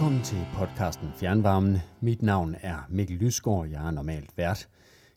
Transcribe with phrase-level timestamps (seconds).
[0.00, 1.78] Velkommen til podcasten Fjernvarmen.
[2.00, 4.68] Mit navn er Mikkel Lysgaard, jeg er normalt vært.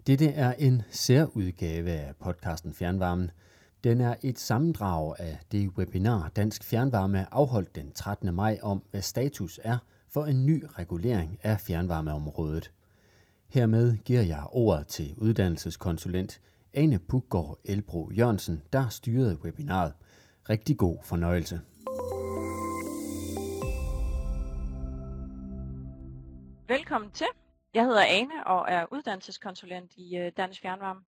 [0.07, 3.31] Dette er en særudgave af podcasten Fjernvarmen.
[3.83, 8.35] Den er et sammendrag af det webinar Dansk Fjernvarme afholdt den 13.
[8.35, 9.77] maj om, hvad status er
[10.09, 12.72] for en ny regulering af fjernvarmeområdet.
[13.47, 16.41] Hermed giver jeg ordet til uddannelseskonsulent
[16.73, 19.94] Ane Puggaard Elbro Jørgensen, der styrede webinaret.
[20.50, 21.62] Rigtig god fornøjelse.
[26.67, 27.27] Velkommen til.
[27.73, 31.02] Jeg hedder Ane og er uddannelseskonsulent i øh, Dansk Fjernvarme.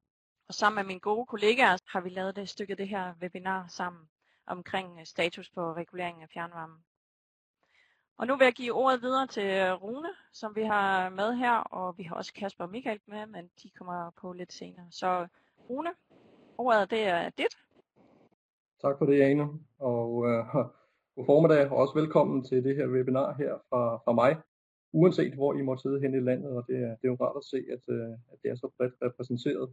[0.47, 4.01] Og sammen med mine gode kollegaer har vi lavet det stykke det her webinar sammen
[4.47, 6.77] omkring øh, status på reguleringen af fjernvarmen.
[8.17, 11.57] Og nu vil jeg give ordet videre til øh, Rune, som vi har med her,
[11.57, 14.87] og vi har også Kasper og Michael med, men de kommer på lidt senere.
[14.91, 15.27] Så
[15.69, 15.89] Rune,
[16.57, 17.57] ordet det er dit.
[18.81, 19.49] Tak for det, Ane,
[19.79, 20.45] og øh,
[21.15, 24.37] god formiddag, og også velkommen til det her webinar her fra, fra mig
[24.99, 27.37] uanset hvor I måtte sidde hen i landet, og det er, det er jo rart
[27.41, 29.67] at se, at, øh, at det er så bredt repræsenteret.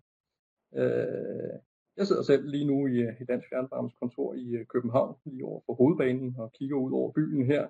[0.81, 1.55] Øh,
[1.97, 5.45] jeg sidder selv lige nu i, øh, i Dansk Fjernvarmes kontor i øh, København, lige
[5.45, 7.69] over for hovedbanen, og kigger ud over byen her.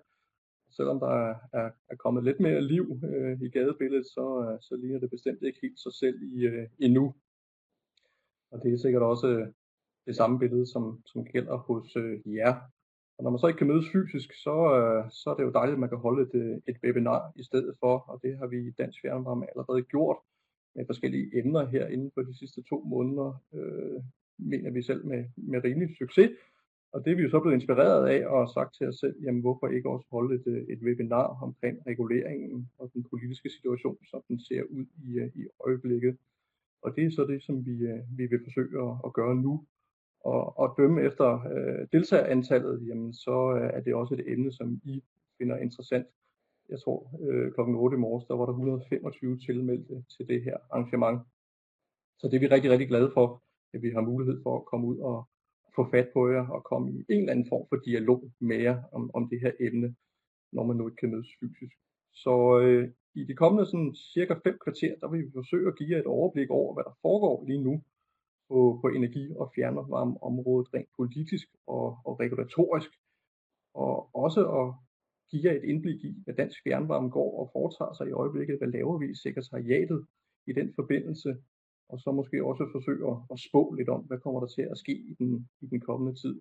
[0.70, 4.76] Selvom der er, er, er kommet lidt mere liv øh, i gadebilledet, så, øh, så
[4.76, 7.14] ligner det bestemt ikke helt sig selv i, øh, endnu.
[8.50, 9.52] Og det er sikkert også
[10.06, 12.54] det samme billede, som, som gælder hos øh, jer,
[13.18, 15.76] og når man så ikke kan mødes fysisk, så, øh, så er det jo dejligt,
[15.76, 18.58] at man kan holde et, øh, et webinar i stedet for, og det har vi
[18.68, 20.16] i Dansk Fjernvarme allerede gjort
[20.74, 24.02] med forskellige emner her inden for de sidste to måneder, øh,
[24.38, 26.30] mener vi selv med, med rimelig succes.
[26.92, 29.40] Og det er vi jo så blevet inspireret af og sagt til os selv, jamen
[29.40, 34.22] hvorfor ikke også holde et, øh, et webinar omkring reguleringen og den politiske situation, som
[34.28, 36.16] den ser ud i, øh, i øjeblikket.
[36.82, 37.74] Og det er så det, som vi,
[38.16, 39.64] vi vil forsøge at, at gøre nu,
[40.24, 44.80] og, og dømme efter øh, deltagerantallet, jamen så øh, er det også et emne, som
[44.84, 45.02] I
[45.38, 46.06] finder interessant.
[46.68, 50.56] Jeg tror, øh, klokken 8 i morges, der var der 125 tilmeldte til det her
[50.70, 51.20] arrangement.
[52.18, 53.42] Så det er vi rigtig, rigtig glade for,
[53.74, 55.28] at vi har mulighed for at komme ud og
[55.76, 58.82] få fat på jer og komme i en eller anden form for dialog med jer
[58.92, 59.94] om, om det her emne,
[60.52, 61.76] når man nu ikke kan mødes fysisk.
[62.12, 65.90] Så øh, i de kommende sådan, cirka fem kvarter, der vil vi forsøge at give
[65.90, 67.82] jer et overblik over, hvad der foregår lige nu
[68.52, 72.90] på, på energi- og fjernvarmeområdet rent politisk og, og regulatorisk,
[73.74, 73.92] og
[74.24, 74.66] også at
[75.30, 78.68] give jer et indblik i, hvad dansk fjernvarme går og foretager sig i øjeblikket, hvad
[78.68, 80.06] laver vi i sekretariatet
[80.46, 81.36] i den forbindelse,
[81.88, 84.78] og så måske også forsøge at, at spå lidt om, hvad kommer der til at
[84.78, 86.40] ske i den, i den kommende tid.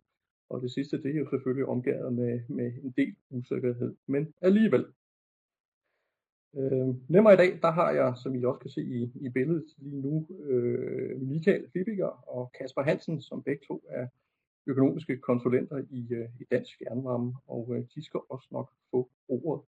[0.49, 4.85] Og det sidste, det er jo selvfølgelig omgivet med, med en del usikkerhed, men alligevel,
[6.57, 9.29] Øh, med mig i dag, der har jeg, som I også kan se i, i
[9.29, 14.07] billedet lige nu, øh, Michael Fibiger og Kasper Hansen, som begge to er
[14.67, 19.65] økonomiske konsulenter i, øh, i Dansk Fjernvarme, og øh, de skal også nok få ordet.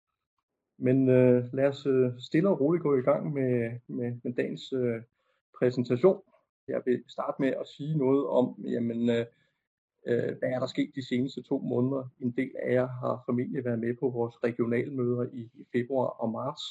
[0.77, 4.73] Men øh, lad os øh, stille og roligt gå i gang med, med, med dagens
[4.73, 5.01] øh,
[5.59, 6.21] præsentation.
[6.67, 9.25] Jeg vil starte med at sige noget om, jamen, øh,
[10.07, 12.07] øh, hvad er der sket de seneste to måneder.
[12.19, 16.31] En del af jer har formentlig været med på vores regionalmøder i, i februar og
[16.31, 16.63] marts,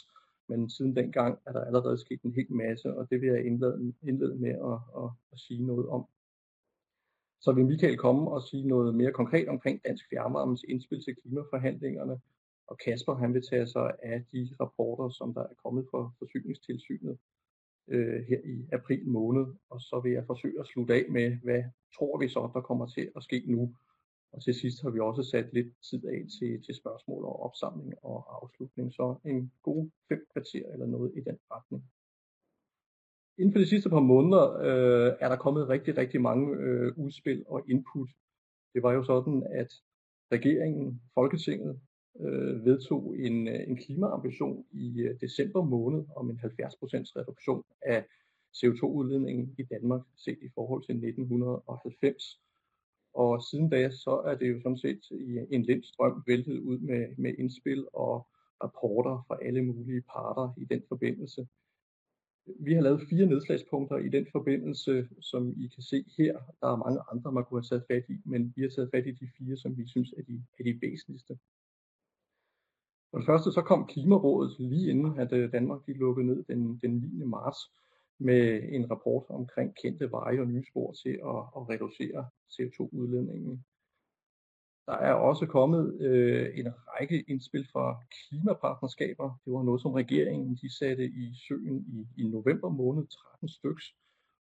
[0.48, 3.94] men siden dengang er der allerede sket en hel masse, og det vil jeg indlede,
[4.02, 6.06] indlede med at, at, at sige noget om.
[7.40, 12.20] Så vil Michael komme og sige noget mere konkret omkring Dansk Fjernvarmes indspil til klimaforhandlingerne,
[12.66, 17.18] og Kasper han vil tage sig af de rapporter, som der er kommet fra Forsyningstilsynet
[17.88, 21.62] øh, her i april måned, og så vil jeg forsøge at slutte af med, hvad
[21.96, 23.74] tror vi så, der kommer til at ske nu.
[24.32, 27.94] Og til sidst har vi også sat lidt tid af til, til spørgsmål og opsamling
[28.02, 31.82] og afslutning, så en god fem kvarter eller noget i den retning.
[33.38, 37.44] Inden for de sidste par måneder øh, er der kommet rigtig, rigtig mange øh, udspil
[37.48, 38.08] og input.
[38.74, 39.70] Det var jo sådan, at
[40.32, 41.80] regeringen, Folketinget,
[42.20, 46.48] øh, vedtog en, øh, en klimaambition i øh, december måned om en 70%
[47.16, 48.04] reduktion af
[48.56, 52.40] CO2-udledningen i Danmark set i forhold til 1990.
[53.14, 56.78] Og siden da, så er det jo sådan set i en lind strøm væltet ud
[56.78, 58.26] med, med indspil og
[58.62, 61.48] rapporter fra alle mulige parter i den forbindelse.
[62.60, 66.38] Vi har lavet fire nedslagspunkter i den forbindelse, som I kan se her.
[66.60, 69.06] Der er mange andre, man kunne have taget fat i, men vi har taget fat
[69.06, 71.38] i de fire, som vi synes er de, er de væsentligste.
[73.10, 76.78] For det første så kom Klimarådet lige inden, at øh, Danmark de lukkede ned den,
[76.82, 77.24] den 9.
[77.24, 77.58] marts
[78.18, 83.64] med en rapport omkring kendte veje og nye spor til at, at reducere CO2-udledningen.
[84.86, 89.38] Der er også kommet øh, en række indspil fra klimapartnerskaber.
[89.44, 93.94] Det var noget, som regeringen de satte i søen i, i november måned, 13 styks,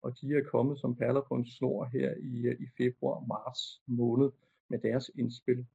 [0.03, 4.31] og de er kommet som perler på en snor her i, øh, i februar-marts måned
[4.69, 5.67] med deres indspil.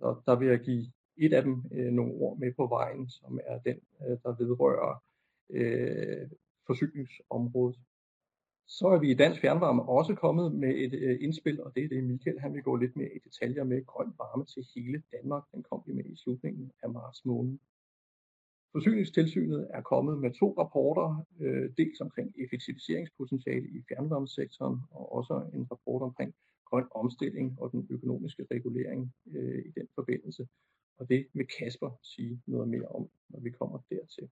[0.00, 3.40] Og der vil jeg give et af dem øh, nogle ord med på vejen, som
[3.46, 5.02] er den, øh, der vedrører
[5.50, 6.30] øh,
[6.66, 7.78] forsyningsområdet.
[8.66, 11.88] Så er vi i Dansk Fjernvarme også kommet med et øh, indspil, og det er
[11.88, 15.44] det Michael, han vil gå lidt mere i detaljer med grøn varme til hele Danmark.
[15.52, 17.58] Den kom vi med i slutningen af marts måned.
[18.72, 25.66] Forsyningstilsynet er kommet med to rapporter, øh, dels omkring effektiviseringspotentiale i fjernvarmesektoren, og også en
[25.70, 26.34] rapport omkring
[26.70, 30.48] grøn omstilling og den økonomiske regulering øh, i den forbindelse.
[31.00, 34.30] Og det vil Kasper sige noget mere om, når vi kommer dertil.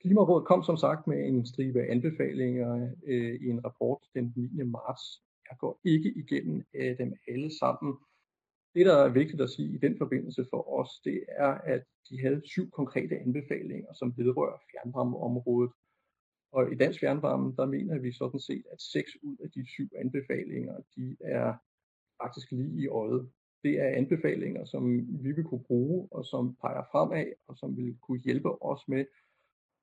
[0.00, 4.62] Klimarådet kom som sagt med en stribe anbefalinger øh, i en rapport den 9.
[4.62, 5.22] marts.
[5.50, 7.94] Jeg går ikke igennem øh, dem alle sammen.
[8.74, 12.20] Det, der er vigtigt at sige i den forbindelse for os, det er, at de
[12.20, 15.72] havde syv konkrete anbefalinger, som vedrører fjernvarmeområdet.
[16.52, 19.88] Og i Dansk Fjernvarme, der mener vi sådan set, at seks ud af de syv
[19.96, 21.54] anbefalinger, de er
[22.22, 23.30] faktisk lige i øjet.
[23.62, 24.82] Det er anbefalinger, som
[25.24, 29.04] vi vil kunne bruge, og som peger fremad, og som vil kunne hjælpe os med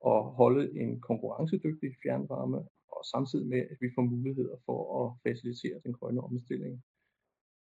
[0.05, 2.57] at holde en konkurrencedygtig fjernvarme,
[2.91, 6.83] og samtidig med, at vi får muligheder for at facilitere den grønne omstilling.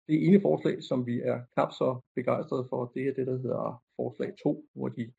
[0.08, 3.82] Det ene forslag, som vi er knap så begejstrede for, det er det, der hedder
[3.96, 5.12] forslag 2, hvor de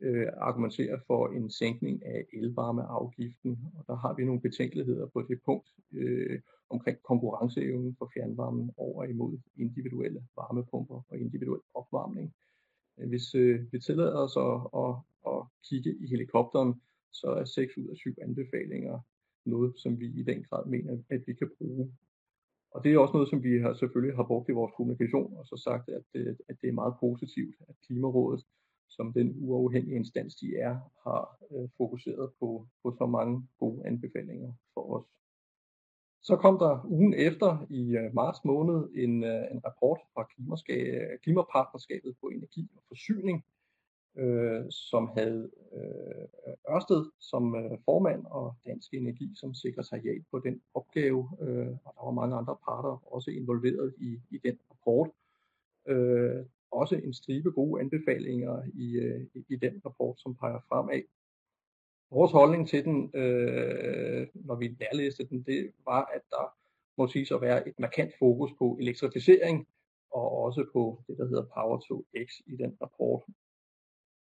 [0.00, 3.58] øh, argumenterer for en sænkning af elvarmeafgiften.
[3.78, 6.40] Og der har vi nogle betænkeligheder på det punkt øh,
[6.70, 12.34] omkring konkurrenceevnen for fjernvarmen over imod individuelle varmepumper og individuel opvarmning.
[12.96, 14.94] Hvis øh, vi tillader os at, at,
[15.32, 19.00] at kigge i helikopteren, så er 6 ud af 7 anbefalinger
[19.44, 21.92] noget, som vi i den grad mener, at vi kan bruge.
[22.70, 25.46] Og det er også noget, som vi har, selvfølgelig har brugt i vores kommunikation, og
[25.46, 28.44] så sagt, at, det, at det er meget positivt, at Klimarådet,
[28.88, 34.52] som den uafhængige instans de er, har øh, fokuseret på, på så mange gode anbefalinger
[34.74, 35.06] for os.
[36.22, 40.28] Så kom der ugen efter i øh, marts måned en, øh, en rapport fra
[41.22, 43.44] Klimapartnerskabet på Energi og Forsyning,
[44.16, 50.60] øh, som havde øh, Ørsted som øh, formand og Dansk Energi som sekretariat på den
[50.74, 55.10] opgave, øh, og der var mange andre parter også involveret i, i den rapport.
[55.86, 61.02] Øh, også en stribe gode anbefalinger i, øh, i, den rapport, som peger fremad.
[62.10, 66.54] Vores holdning til den, øh, når vi nærlæste den, det var, at der
[66.98, 69.68] må siges at være et markant fokus på elektrificering,
[70.10, 73.22] og også på det, der hedder Power to X i den rapport.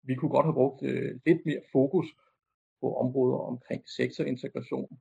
[0.02, 2.06] Vi kunne godt have brugt øh, lidt mere fokus
[2.81, 4.99] på områder omkring sektorintegration,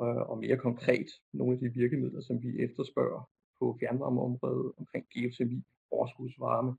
[0.00, 5.62] øh, og mere konkret nogle af de virkemidler, som vi efterspørger på fjernvarmeområdet omkring geotermi,
[5.94, 6.72] overskudsvarme,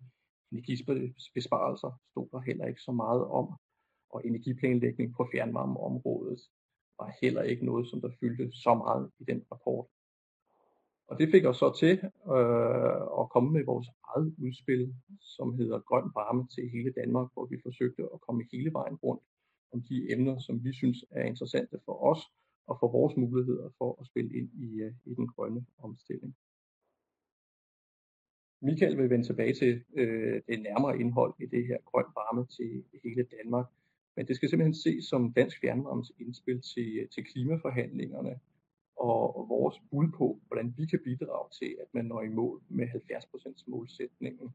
[0.52, 3.48] energibesparelser, stod der heller ikke så meget om
[4.16, 6.42] og energiplanlægning på fjernvarmeområdet
[7.00, 9.88] var heller ikke noget, som der fyldte så meget i den rapport.
[11.08, 11.94] Og det fik os så til
[12.36, 17.46] øh, at komme med vores eget udspil, som hedder Grøn varme til hele Danmark, hvor
[17.46, 19.24] vi forsøgte at komme hele vejen rundt
[19.74, 22.22] om de emner, som vi synes er interessante for os
[22.68, 26.36] og for vores muligheder for at spille ind i, øh, i den grønne omstilling.
[28.66, 32.84] Michael vil vende tilbage til øh, det nærmere indhold i det her grøn varme til
[33.04, 33.66] hele Danmark.
[34.16, 38.40] Men det skal simpelthen ses som Dansk Fjernvarmes indspil til, til klimaforhandlingerne
[38.96, 42.62] og, og vores bud på, hvordan vi kan bidrage til, at man når i mål
[42.70, 44.54] med 70% målsætningen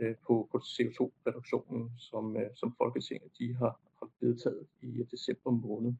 [0.00, 5.92] øh, på, på CO2-reduktionen, som, øh, som Folketinget de har, har vedtaget i december måned.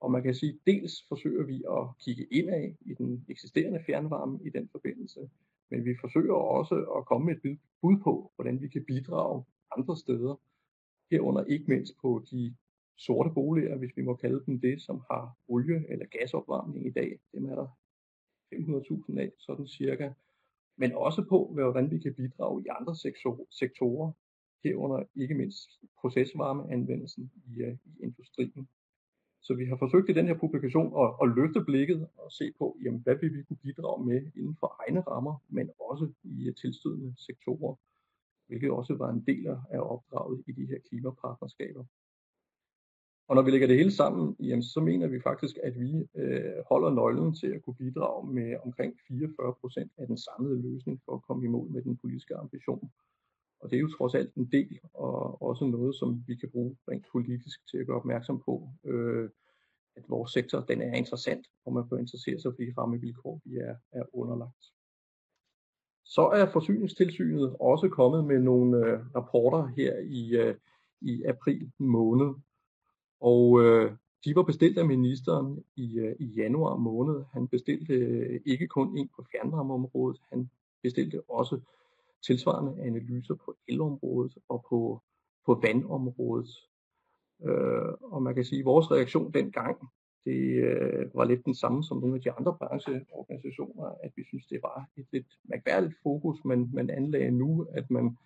[0.00, 4.50] Og man kan sige, dels forsøger vi at kigge indad i den eksisterende fjernvarme i
[4.50, 5.30] den forbindelse,
[5.70, 9.44] men vi forsøger også at komme med et bud på, hvordan vi kan bidrage
[9.76, 10.40] andre steder,
[11.10, 12.56] herunder ikke mindst på de
[12.96, 17.18] sorte boliger, hvis vi må kalde dem det, som har olie- eller gasopvarmning i dag.
[17.32, 17.66] Dem er der
[18.54, 20.12] 500.000 af, sådan cirka.
[20.76, 22.96] Men også på, hvordan vi kan bidrage i andre
[23.50, 24.12] sektorer,
[24.64, 25.70] herunder ikke mindst
[26.00, 28.68] procesvarmeanvendelsen i, øh, i industrien.
[29.40, 32.76] Så vi har forsøgt i den her publikation at, at løfte blikket og se på,
[32.84, 36.54] jamen, hvad vil vi kunne bidrage med inden for egne rammer, men også i øh,
[36.54, 37.74] tilstødende sektorer
[38.48, 41.84] hvilket også var en del af opdraget i de her klimapartnerskaber.
[43.28, 46.64] Og når vi lægger det hele sammen, jamen, så mener vi faktisk, at vi øh,
[46.68, 51.14] holder nøglen til at kunne bidrage med omkring 44 procent af den samlede løsning for
[51.14, 52.90] at komme i mål med den politiske ambition.
[53.60, 56.76] Og det er jo trods alt en del, og også noget, som vi kan bruge
[56.90, 59.30] rent politisk til at gøre opmærksom på, øh,
[59.96, 63.56] at vores sektor den er interessant, og man bør interessere sig for de rammevilkår, vi
[63.56, 64.64] er, er underlagt.
[66.04, 70.54] Så er Forsyningstilsynet også kommet med nogle øh, rapporter her i, øh,
[71.00, 72.34] i april måned.
[73.20, 73.92] Og øh,
[74.24, 77.24] de var bestilt af ministeren i, øh, i januar måned.
[77.32, 80.50] Han bestilte øh, ikke kun en på fjernvarmeområdet, han
[80.82, 81.60] bestilte også
[82.26, 85.02] tilsvarende analyser på elområdet og på,
[85.46, 86.50] på vandområdet.
[87.42, 89.88] Øh, og man kan sige, at vores reaktion dengang,
[90.24, 94.46] det øh, var lidt den samme som nogle af de andre brancheorganisationer, at vi synes,
[94.46, 98.16] det var et lidt mærkværdigt fokus, man, man anlagde nu, at man,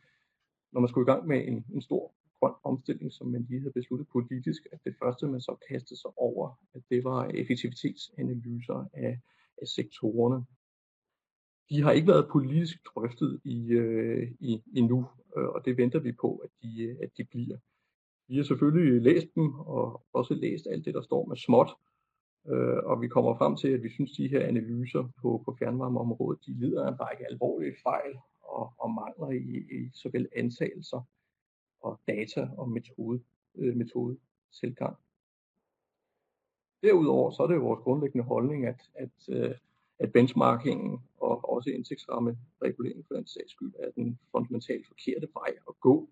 [0.72, 3.72] når man skulle i gang med en, en stor grøn omstilling, som man lige havde
[3.72, 9.18] besluttet politisk, at det første, man så kastede sig over, at det var effektivitetsanalyser af,
[9.62, 10.44] af sektorerne.
[11.72, 16.12] De har ikke været politisk drøftet i, øh, i, endnu, øh, og det venter vi
[16.12, 17.56] på, at de, øh, at de bliver.
[18.28, 21.70] Vi har selvfølgelig læst dem, og også læst alt det, der står med småt,
[22.48, 25.56] øh, og vi kommer frem til, at vi synes, at de her analyser på, på
[25.58, 31.02] fjernvarmeområdet, de lider af en række alvorlige fejl og, og mangler i, i såvel antagelser
[31.80, 33.20] og data og metode,
[33.54, 34.18] øh, metode
[34.60, 34.96] tilgang.
[36.82, 39.54] Derudover så er det jo vores grundlæggende holdning, at, at, øh,
[39.98, 45.54] at benchmarkingen og også indtægtsramme regulering for den sags skyld er den fundamentalt forkerte vej
[45.68, 46.10] at gå.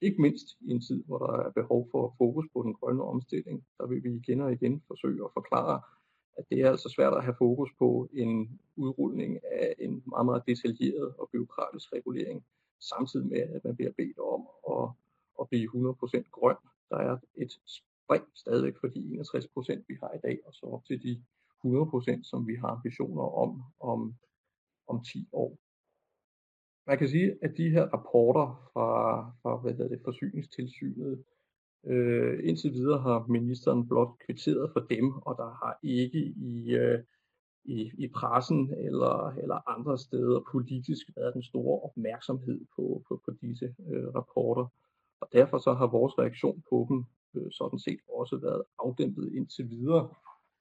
[0.00, 3.66] Ikke mindst i en tid, hvor der er behov for fokus på den grønne omstilling,
[3.78, 5.80] der vil vi igen og igen forsøge at forklare,
[6.36, 10.42] at det er altså svært at have fokus på en udrulning af en meget, meget
[10.46, 12.44] detaljeret og byråkratisk regulering,
[12.80, 14.42] samtidig med, at man bliver bedt om
[14.74, 14.90] at,
[15.40, 16.56] at blive 100% grøn.
[16.90, 20.84] Der er et spring stadigvæk for de 61% vi har i dag, og så op
[20.84, 21.22] til de
[21.64, 24.14] 100%, som vi har ambitioner om om,
[24.88, 25.58] om 10 år.
[26.86, 28.90] Man kan sige, at de her rapporter fra,
[29.42, 31.24] fra hvad hedder det, forsyningstilsynet,
[31.86, 36.98] øh, indtil videre har ministeren blot kvitteret for dem, og der har ikke i, øh,
[37.64, 43.30] i, i pressen eller, eller andre steder politisk været den store opmærksomhed på, på, på
[43.40, 44.66] disse øh, rapporter.
[45.20, 47.04] Og derfor så har vores reaktion på dem
[47.34, 50.14] øh, sådan set også været afdæmpet indtil videre.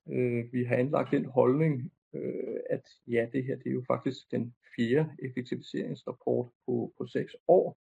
[0.10, 4.32] Øh, vi har anlagt den holdning, øh, at ja, det her det er jo faktisk
[4.32, 7.78] den fjerde effektiviseringsrapport på, på seks år.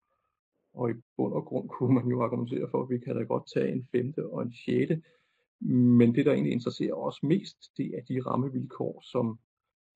[0.73, 3.43] Og i bund og grund kunne man jo argumentere for, at vi kan da godt
[3.53, 5.03] tage en femte og en sjette.
[5.99, 9.39] Men det, der egentlig interesserer os mest, det er de rammevilkår, som,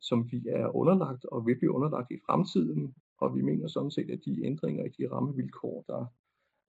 [0.02, 2.96] som vi er underlagt og vil blive underlagt i fremtiden.
[3.18, 6.06] Og vi mener sådan set, at de ændringer i de rammevilkår, der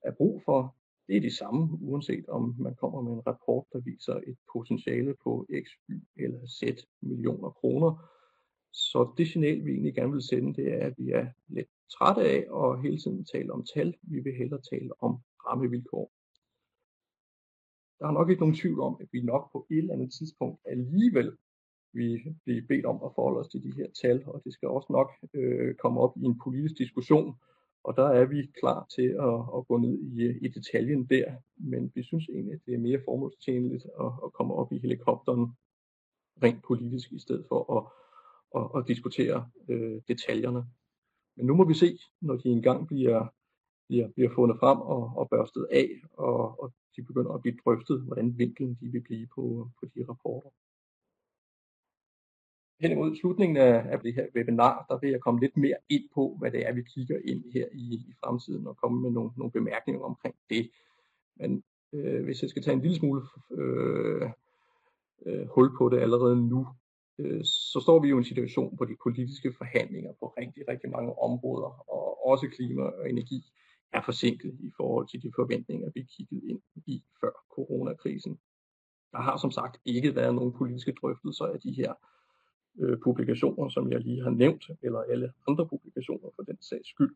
[0.03, 0.77] er brug for,
[1.09, 5.15] det er de samme, uanset om man kommer med en rapport, der viser et potentiale
[5.25, 6.63] på x, y eller z
[7.01, 7.91] millioner kroner.
[8.73, 12.23] Så det signal, vi egentlig gerne vil sende, det er, at vi er lidt trætte
[12.23, 13.95] af at hele tiden tale om tal.
[14.03, 16.13] Vi vil hellere tale om rammevilkår.
[17.99, 20.61] Der er nok ikke nogen tvivl om, at vi nok på et eller andet tidspunkt
[20.65, 21.37] alligevel
[21.93, 24.89] vi bliver bedt om at forholde os til de her tal, og det skal også
[24.91, 27.35] nok øh, komme op i en politisk diskussion,
[27.85, 31.93] og der er vi klar til at, at gå ned i, i detaljen der, men
[31.95, 35.53] vi synes egentlig, at det er mere formålstjenligt at, at komme op i helikopteren
[36.43, 37.83] rent politisk, i stedet for at,
[38.59, 40.65] at, at diskutere øh, detaljerne.
[41.37, 43.27] Men nu må vi se, når de engang bliver,
[43.89, 48.03] bliver, bliver fundet frem og, og børstet af, og, og de begynder at blive drøftet,
[48.03, 50.51] hvordan vinklen de vil blive på, på de rapporter
[52.81, 56.05] hen imod slutningen af, af det her webinar, der vil jeg komme lidt mere ind
[56.15, 59.31] på, hvad det er, vi kigger ind her i, i fremtiden, og komme med nogle,
[59.37, 60.71] nogle bemærkninger omkring det.
[61.37, 64.31] Men øh, hvis jeg skal tage en lille smule øh,
[65.27, 66.67] øh, hul på det allerede nu,
[67.19, 70.91] øh, så står vi jo i en situation, hvor de politiske forhandlinger på rigtig, rigtig
[70.91, 73.53] mange områder, og også klima og energi,
[73.93, 78.39] er forsinket i forhold til de forventninger, vi kiggede ind i før coronakrisen.
[79.13, 81.95] Der har som sagt ikke været nogen politiske drøftelser af de her
[82.79, 87.15] øh, publikationer, som jeg lige har nævnt, eller alle andre publikationer for den sags skyld.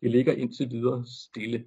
[0.00, 1.64] Det ligger indtil videre stille.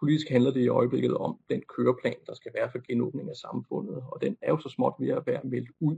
[0.00, 4.04] Politisk handler det i øjeblikket om den køreplan, der skal være for genåbning af samfundet,
[4.12, 5.96] og den er jo så småt ved at være meldt ud,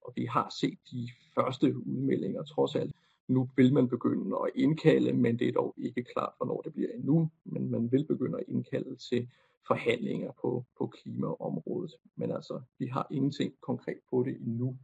[0.00, 2.94] og vi har set de første udmeldinger trods alt.
[3.28, 6.90] Nu vil man begynde at indkalde, men det er dog ikke klart, hvornår det bliver
[6.94, 9.28] endnu, men man vil begynde at indkalde til
[9.66, 11.92] forhandlinger på, på klimaområdet.
[12.16, 14.78] Men altså, vi har ingenting konkret på det endnu,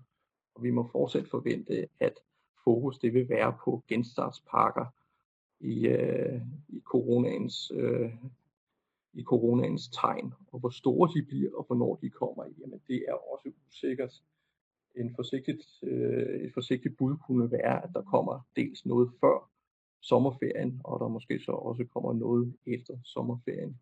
[0.58, 2.20] og vi må fortsat forvente, at
[2.64, 4.86] fokus det vil være på genstartspakker
[5.60, 8.12] i, øh, i coronaens øh,
[9.12, 13.12] i coronaens tegn, og hvor store de bliver, og hvornår de kommer, jamen det er
[13.32, 14.22] også usikkert.
[14.96, 19.50] En forsigtigt, øh, et forsigtigt bud kunne være, at der kommer dels noget før
[20.00, 23.80] sommerferien, og der måske så også kommer noget efter sommerferien.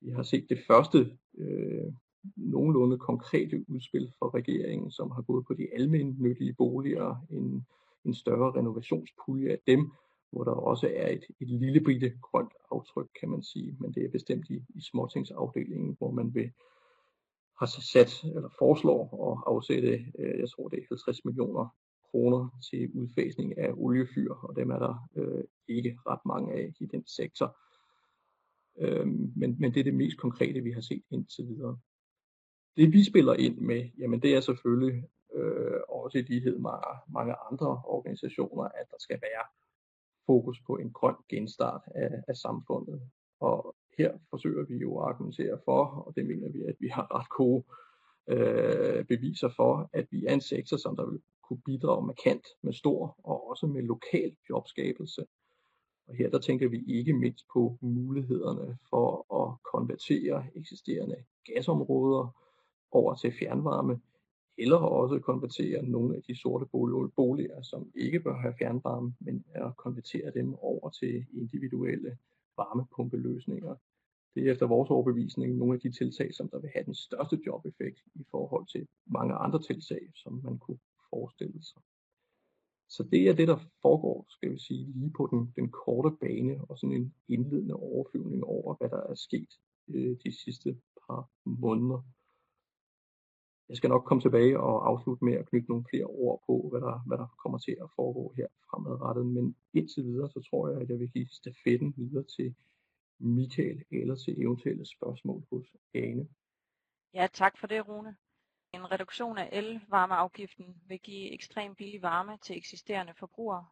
[0.00, 1.92] Vi har set det første øh,
[2.36, 7.66] nogenlunde konkrete udspil fra regeringen, som har gået på de almindelige boliger, en,
[8.04, 9.90] en større renovationspulje af dem,
[10.32, 14.04] hvor der også er et, et lille bitte grønt aftryk, kan man sige, men det
[14.04, 16.50] er bestemt i, i småtingsafdelingen, hvor man vil
[17.58, 19.02] har sat eller foreslår
[19.32, 21.74] at afsætte, øh, jeg tror det er 50 millioner
[22.10, 26.86] kroner til udfasning af oliefyr, og dem er der øh, ikke ret mange af i
[26.86, 27.56] den sektor.
[28.80, 29.06] Øh,
[29.36, 31.78] men, men det er det mest konkrete, vi har set indtil videre.
[32.76, 35.04] Det vi spiller ind med, jamen det er selvfølgelig
[35.34, 36.70] øh, også i lighed med
[37.08, 39.44] mange andre organisationer, at der skal være
[40.26, 43.00] fokus på en grøn genstart af, af samfundet.
[43.40, 47.18] Og her forsøger vi jo at argumentere for, og det mener vi, at vi har
[47.18, 47.64] ret gode
[48.28, 52.72] øh, beviser for, at vi er en sektor, som der vil kunne bidrage markant med
[52.72, 55.26] stor og også med lokal jobskabelse.
[56.08, 62.45] Og her der tænker vi ikke mindst på mulighederne for at konvertere eksisterende gasområder
[62.96, 64.00] over til fjernvarme,
[64.58, 66.66] eller også konvertere nogle af de sorte
[67.16, 72.18] boliger, som ikke bør have fjernvarme, men at konvertere dem over til individuelle
[72.56, 73.74] varmepumpeløsninger.
[74.34, 77.38] Det er efter vores overbevisning nogle af de tiltag, som der vil have den største
[77.46, 80.78] jobeffekt i forhold til mange andre tiltag, som man kunne
[81.10, 81.82] forestille sig.
[82.88, 86.64] Så det er det, der foregår, skal vi sige, lige på den, den korte bane
[86.68, 89.48] og sådan en indledende overflyvning over, hvad der er sket
[89.88, 90.76] øh, de sidste
[91.06, 92.02] par måneder.
[93.68, 96.80] Jeg skal nok komme tilbage og afslutte med at knytte nogle flere ord på, hvad
[96.80, 99.26] der, hvad der kommer til at foregå her fremadrettet.
[99.26, 102.54] Men indtil videre, så tror jeg, at jeg vil give stafetten videre til
[103.18, 106.28] Michael eller til eventuelle spørgsmål hos Ane.
[107.14, 108.16] Ja, tak for det, Rune.
[108.72, 113.66] En reduktion af elvarmeafgiften vil give ekstrem billig varme til eksisterende forbrugere,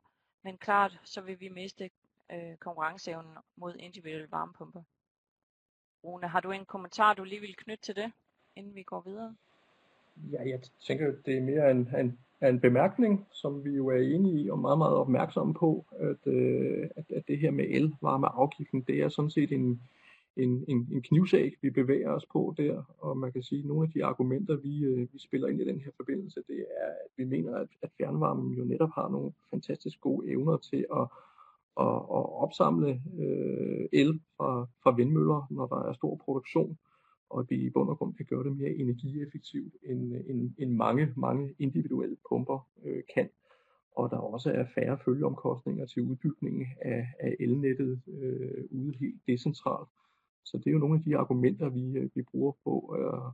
[0.44, 1.90] men klart så vil vi miste
[2.32, 4.82] øh, konkurrenceevnen mod individuelle varmepumper.
[6.04, 8.12] Rune, har du en kommentar, du lige vil knytte til det,
[8.56, 9.36] inden vi går videre?
[10.32, 12.18] Ja, jeg tænker, det er mere en, en,
[12.48, 16.88] en bemærkning, som vi jo er enige i og meget, meget opmærksomme på, at, øh,
[16.96, 19.80] at, at det her med elvarmeafgiften, det er sådan set en,
[20.36, 23.86] en, en, en knivsag, vi bevæger os på der, og man kan sige, at nogle
[23.86, 27.10] af de argumenter, vi, øh, vi spiller ind i den her forbindelse, det er, at
[27.16, 31.06] vi mener, at, at fjernvarmen jo netop har nogle fantastisk gode evner til at,
[31.80, 36.78] at, at opsamle øh, el fra, fra vindmøller, når der er stor produktion,
[37.30, 40.54] og at vi i bund og grund kan gøre det mere energieffektivt, end, øh, end,
[40.58, 43.28] end mange, mange individuelle pumper øh, kan.
[43.96, 49.88] Og der også er færre følgeomkostninger til udbygningen af, af elnettet øh, ude helt decentralt.
[50.44, 53.32] Så det er jo nogle af de argumenter, vi, øh, vi bruger på, øh,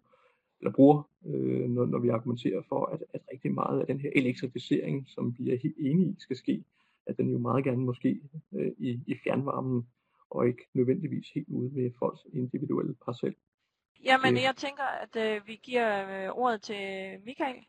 [0.60, 4.10] eller bruger, øh, når, når vi argumenterer for, at, at rigtig meget af den her
[4.14, 6.64] elektrificering, som vi er helt enige i skal ske,
[7.06, 8.20] at den jo meget gerne måske
[8.52, 9.86] øh, i, i fjernvarmen,
[10.30, 13.34] og ikke nødvendigvis helt ude ved folks individuelle parcel.
[14.04, 17.66] Jamen, jeg tænker, at øh, vi giver øh, ordet til Michael.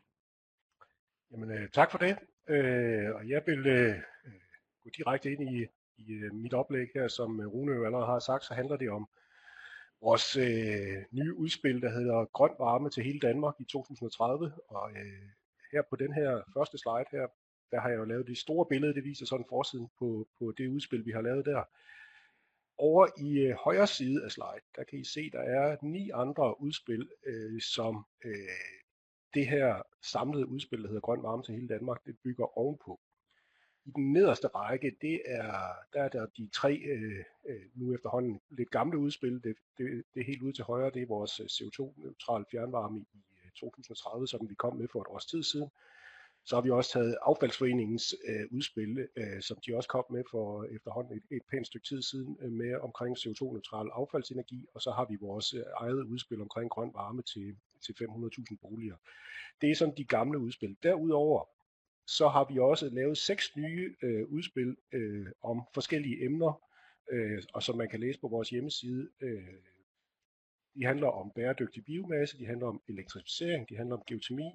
[1.30, 2.18] Jamen, øh, tak for det.
[2.48, 3.96] Øh, og jeg vil øh,
[4.82, 8.44] gå direkte ind i, i øh, mit oplæg her, som Rune jo allerede har sagt,
[8.44, 9.08] så handler det om
[10.00, 14.52] vores øh, nye udspil, der hedder Grøn varme til hele Danmark i 2030.
[14.68, 15.28] Og øh,
[15.72, 17.26] her på den her første slide her,
[17.70, 20.68] der har jeg jo lavet det store billede, det viser sådan forsiden på, på det
[20.68, 21.62] udspil, vi har lavet der.
[22.88, 26.60] Over i øh, højre side af slide, der kan I se, der er ni andre
[26.60, 28.32] udspil, øh, som øh,
[29.34, 33.00] det her samlede udspil, der hedder Grøn varme til hele Danmark, det bygger ovenpå.
[33.84, 35.52] I den nederste række, det er,
[35.92, 39.32] der er der de tre øh, øh nu efterhånden lidt gamle udspil.
[39.44, 43.18] Det, det, det er helt ude til højre, det er vores øh, CO2-neutral fjernvarme i
[43.44, 45.68] øh, 2030, som vi kom med for et års tid siden.
[46.44, 50.64] Så har vi også taget affaldsforeningens øh, udspil, øh, som de også kom med for
[50.64, 55.06] efterhånden et, et pænt stykke tid siden, øh, med omkring CO2-neutral affaldsenergi, og så har
[55.10, 58.96] vi vores øh, eget udspil omkring grøn varme til, til 500.000 boliger.
[59.60, 60.76] Det er sådan de gamle udspil.
[60.82, 61.48] Derudover
[62.06, 66.62] så har vi også lavet seks nye øh, udspil øh, om forskellige emner,
[67.12, 69.08] øh, og som man kan læse på vores hjemmeside.
[69.20, 69.54] Øh,
[70.74, 74.52] de handler om bæredygtig biomasse, de handler om elektrificering, de handler om geotermi,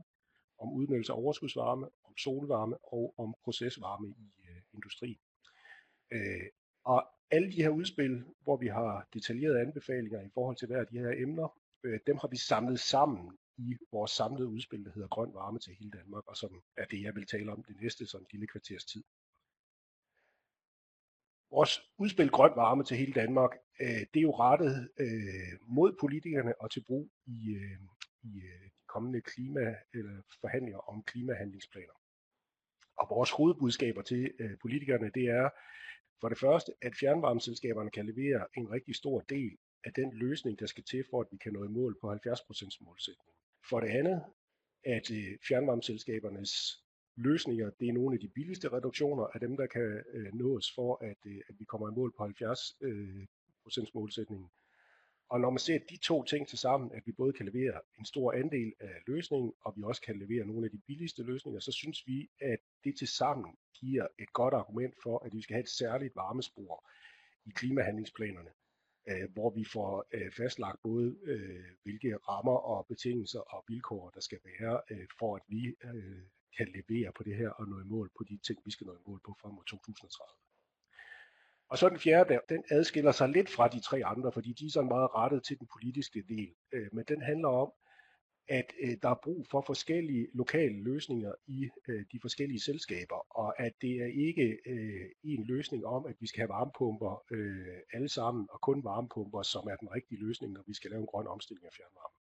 [0.59, 5.19] om udnyttelse af overskudsvarme, om solvarme og om procesvarme i øh, industrien.
[6.11, 6.47] Øh,
[6.83, 10.87] og alle de her udspil, hvor vi har detaljerede anbefalinger i forhold til hver af
[10.87, 15.07] de her emner, øh, dem har vi samlet sammen i vores samlede udspil, der hedder
[15.07, 18.07] Grøn Varme til hele Danmark, og som er det, jeg vil tale om det næste
[18.07, 19.03] sådan lille kvarters tid.
[21.51, 26.61] Vores udspil Grøn Varme til hele Danmark, øh, det er jo rettet øh, mod politikerne
[26.61, 27.79] og til brug i, øh,
[28.23, 31.97] i øh, kommende klima, eller forhandlinger om klimahandlingsplaner.
[32.97, 35.49] Og vores hovedbudskaber til øh, politikerne, det er
[36.21, 40.65] for det første, at fjernvarmeselskaberne kan levere en rigtig stor del af den løsning, der
[40.65, 43.33] skal til for, at vi kan nå i mål på 70% målsætningen.
[43.69, 44.23] For det andet,
[44.83, 46.51] at øh, fjernvarmeselskabernes
[47.15, 51.03] løsninger, det er nogle af de billigste reduktioner af dem, der kan øh, nås for,
[51.03, 53.25] at, øh, at vi kommer i mål på 70% øh,
[53.93, 54.49] målsætningen.
[55.29, 58.05] Og når man ser de to ting til sammen, at vi både kan levere en
[58.05, 61.71] stor andel af løsningen, og vi også kan levere nogle af de billigste løsninger, så
[61.71, 65.63] synes vi, at det til sammen giver et godt argument for, at vi skal have
[65.63, 66.89] et særligt varmespor
[67.45, 68.49] i klimahandlingsplanerne,
[69.09, 74.21] øh, hvor vi får øh, fastlagt både, øh, hvilke rammer og betingelser og vilkår, der
[74.21, 74.81] skal være,
[75.19, 75.75] for at vi
[76.57, 78.93] kan levere på det her og nå i mål på de ting, vi skal nå
[78.93, 80.46] i mål på frem mod 2030.
[81.69, 84.65] Og så den fjerde, der, den adskiller sig lidt fra de tre andre, fordi de
[84.65, 86.49] er sådan meget rettet til den politiske del.
[86.73, 87.71] Øh, men den handler om,
[88.49, 93.59] at øh, der er brug for forskellige lokale løsninger i øh, de forskellige selskaber, og
[93.61, 98.09] at det er ikke øh, en løsning om, at vi skal have varmepumper øh, alle
[98.09, 101.27] sammen, og kun varmepumper, som er den rigtige løsning, når vi skal lave en grøn
[101.27, 102.15] omstilling af fjernvarme.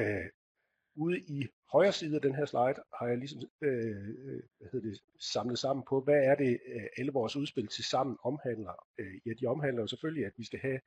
[0.00, 0.28] Øh,
[0.94, 4.88] ude i højre side af den her slide har jeg ligesom øh, øh, hvad hedder
[4.88, 8.86] det, samlet sammen på, hvad er det øh, alle vores udspil til sammen omhandler.
[8.98, 10.80] Øh, ja, de omhandler jo selvfølgelig, at vi skal have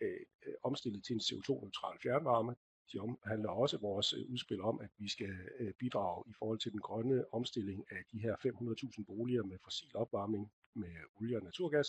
[0.00, 2.54] øh, øh omstillet til en CO2-neutral fjernvarme.
[2.92, 6.72] De omhandler også vores øh, udspil om, at vi skal øh, bidrage i forhold til
[6.72, 11.88] den grønne omstilling af de her 500.000 boliger med fossil opvarmning med olie og naturgas.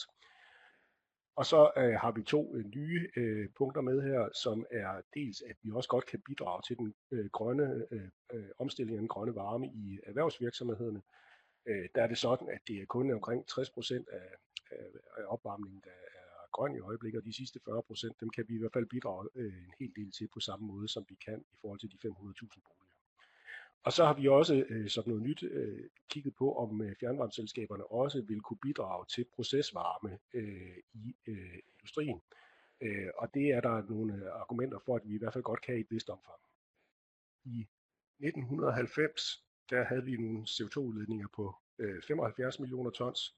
[1.41, 5.41] Og så øh, har vi to øh, nye øh, punkter med her, som er dels,
[5.41, 9.08] at vi også godt kan bidrage til den øh, grønne øh, øh omstilling af den
[9.08, 11.01] grønne varme i erhvervsvirksomhederne.
[11.65, 14.30] Øh, der er det sådan, at det er kun omkring 60 procent af,
[14.71, 14.86] af,
[15.17, 18.56] af opvarmningen, der er grøn i øjeblikket, og de sidste 40 procent, dem kan vi
[18.56, 21.39] i hvert fald bidrage øh, en hel del til på samme måde, som vi kan
[21.54, 22.90] i forhold til de 500.000 boliger.
[23.84, 27.86] Og så har vi også øh, sådan noget nyt øh, kigget på, om øh, fjernvarmeselskaberne
[27.86, 32.22] også vil kunne bidrage til procesvarme øh, i øh, industrien.
[32.82, 35.62] Øh, og det er der nogle øh, argumenter for, at vi i hvert fald godt
[35.62, 36.39] kan i et vist omfang.
[37.44, 37.67] I
[38.20, 43.36] 1990 der havde vi nogle CO2-udledninger på øh, 75 millioner tons.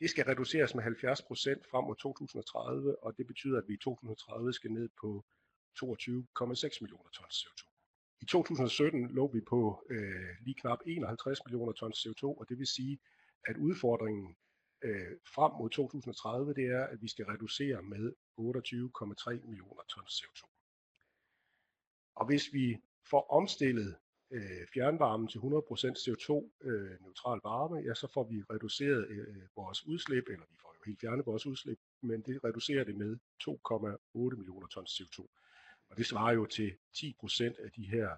[0.00, 3.76] Det skal reduceres med 70 procent frem mod 2030, og det betyder, at vi i
[3.76, 5.24] 2030 skal ned på
[5.78, 7.69] 22,6 millioner tons CO2.
[8.22, 12.66] I 2017 lå vi på øh, lige knap 51 millioner tons CO2, og det vil
[12.66, 12.98] sige,
[13.46, 14.36] at udfordringen
[14.82, 20.42] øh, frem mod 2030, det er, at vi skal reducere med 28,3 millioner tons CO2.
[22.14, 22.76] Og hvis vi
[23.10, 23.96] får omstillet
[24.30, 25.42] øh, fjernvarmen til 100%
[26.04, 30.80] CO2-neutral øh, varme, ja, så får vi reduceret øh, vores udslip, eller vi får jo
[30.86, 35.18] helt fjernet vores udslip, men det reducerer det med 2,8 millioner tons CO2.
[35.90, 38.08] Og det svarer jo til 10% af de her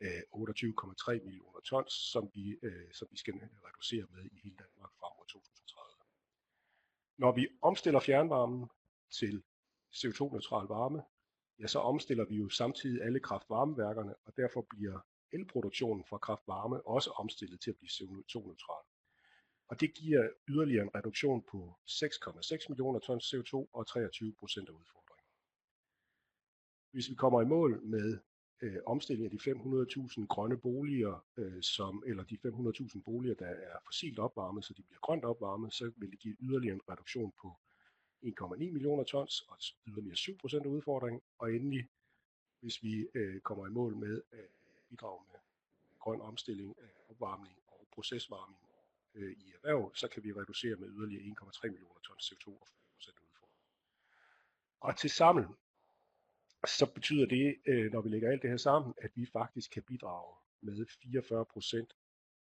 [0.00, 3.34] øh, 28,3 millioner tons, som vi, øh, som vi skal
[3.66, 5.94] reducere med i hele Danmark frem mod 2030.
[7.18, 8.68] Når vi omstiller fjernvarmen
[9.10, 9.42] til
[9.98, 11.02] CO2-neutral varme,
[11.58, 14.98] ja, så omstiller vi jo samtidig alle kraftvarmeværkerne, og derfor bliver
[15.32, 18.84] elproduktionen fra kraftvarme også omstillet til at blive CO2-neutral.
[19.68, 24.72] Og det giver yderligere en reduktion på 6,6 millioner tons CO2 og 23 procent af
[24.72, 25.03] udfordringen.
[26.94, 28.18] Hvis vi kommer i mål med
[28.62, 33.76] øh, omstilling af de 500.000 grønne boliger, øh, som, eller de 500.000 boliger, der er
[33.84, 37.56] fossilt opvarmet, så de bliver grønt opvarmet, så vil det give yderligere en reduktion på
[38.24, 41.20] 1,9 millioner tons og yderligere 7 procent af udfordringen.
[41.38, 41.88] Og endelig,
[42.60, 44.44] hvis vi øh, kommer i mål med at øh,
[44.88, 45.38] bidrage med
[45.98, 48.60] grøn omstilling af opvarmning og procesvarmning
[49.14, 52.78] øh, i erhverv, så kan vi reducere med yderligere 1,3 millioner tons CO2 og 5
[52.94, 53.60] procent af udfordringen.
[54.80, 55.44] Og til sammen
[56.68, 59.82] så betyder det, øh, når vi lægger alt det her sammen, at vi faktisk kan
[59.82, 61.96] bidrage med 44 procent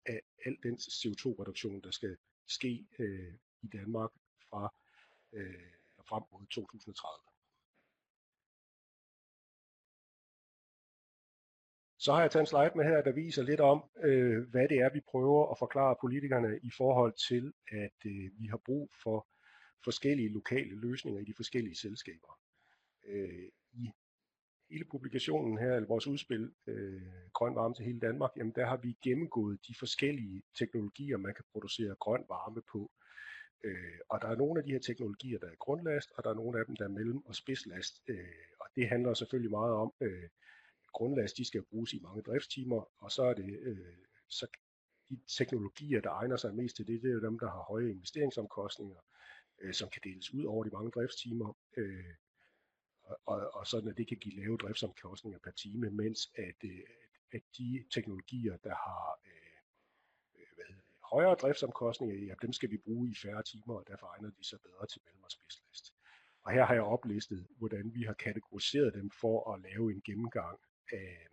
[0.07, 2.17] af al den CO2-reduktion, der skal
[2.49, 4.11] ske øh, i Danmark
[4.49, 4.75] fra
[5.33, 5.73] øh,
[6.09, 7.33] frem mod 2030.
[11.99, 14.79] Så har jeg taget en slide med her, der viser lidt om, øh, hvad det
[14.79, 19.27] er, vi prøver at forklare politikerne i forhold til, at øh, vi har brug for
[19.85, 22.39] forskellige lokale løsninger i de forskellige selskaber.
[23.07, 23.49] Øh,
[24.73, 27.03] hele publikationen her, eller vores udspil, øh,
[27.35, 31.45] Grøn varme til hele Danmark, jamen der har vi gennemgået de forskellige teknologier, man kan
[31.53, 32.91] producere grøn varme på.
[33.65, 36.35] Øh, og der er nogle af de her teknologier, der er grundlast, og der er
[36.35, 37.95] nogle af dem, der er mellem- og spidslast.
[38.09, 40.29] Øh, og det handler selvfølgelig meget om, øh,
[40.93, 43.97] grundlast, de skal bruges i mange driftstimer, og så er det, øh,
[44.29, 44.47] så
[45.11, 47.91] de teknologier, der egner sig mest til det, det er jo dem, der har høje
[47.91, 49.01] investeringsomkostninger,
[49.63, 51.57] øh, som kan deles ud over de mange driftstimer.
[51.77, 52.15] Øh,
[53.05, 56.81] og, og sådan at det kan give lave driftsomkostninger per time, mens at, øh,
[57.33, 59.59] at de teknologier, der har øh,
[60.41, 63.85] øh, hvad hedder det, højere driftsomkostninger, ja, dem skal vi bruge i færre timer, og
[63.87, 65.95] derfor egner de sig bedre til mellem- og spidslast.
[66.45, 70.59] Og her har jeg oplistet, hvordan vi har kategoriseret dem for at lave en gennemgang
[70.93, 71.29] af,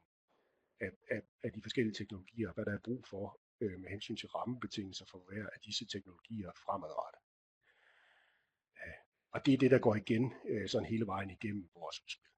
[0.80, 4.30] af, af, af de forskellige teknologier, hvad der er brug for øh, med hensyn til
[4.30, 7.22] rammebetingelser for hver af disse teknologier fremadrettet
[9.32, 12.30] og det er det, der går igen øh, sådan hele vejen igennem vores udspil.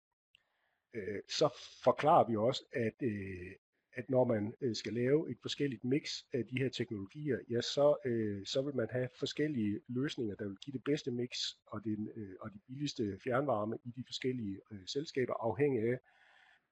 [0.93, 1.49] Øh, så
[1.83, 3.51] forklarer vi også, at, øh,
[3.93, 7.95] at når man øh, skal lave et forskelligt mix af de her teknologier, ja, så,
[8.05, 12.11] øh, så vil man have forskellige løsninger, der vil give det bedste mix og, den,
[12.15, 15.99] øh, og de billigste fjernvarme i de forskellige øh, selskaber, afhængig af,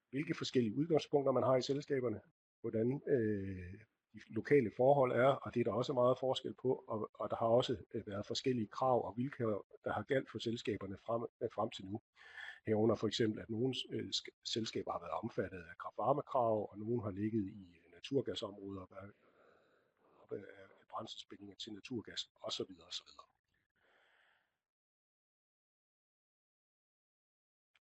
[0.10, 2.20] hvilke forskellige udgangspunkter man har i selskaberne,
[2.62, 3.74] hvordan øh,
[4.14, 7.36] de lokale forhold er, og det er der også meget forskel på, og, og der
[7.36, 11.50] har også øh, været forskellige krav og vilkår, der har galt for selskaberne frem, øh,
[11.56, 12.02] frem til nu.
[12.68, 14.12] Herunder for eksempel, at nogle øh,
[14.46, 19.14] selskaber har været omfattet af kraftvarmekrav, og nogle har ligget i naturgasområder, været
[20.32, 22.72] af brændselspændinger til naturgas osv.
[22.88, 23.39] osv.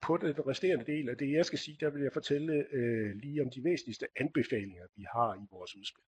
[0.03, 3.43] På den resterende del af det, jeg skal sige, der vil jeg fortælle øh, lige
[3.43, 6.05] om de væsentligste anbefalinger, vi har i vores udspil.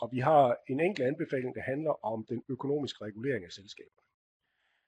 [0.00, 4.08] Og vi har en enkelt anbefaling, der handler om den økonomiske regulering af selskaberne.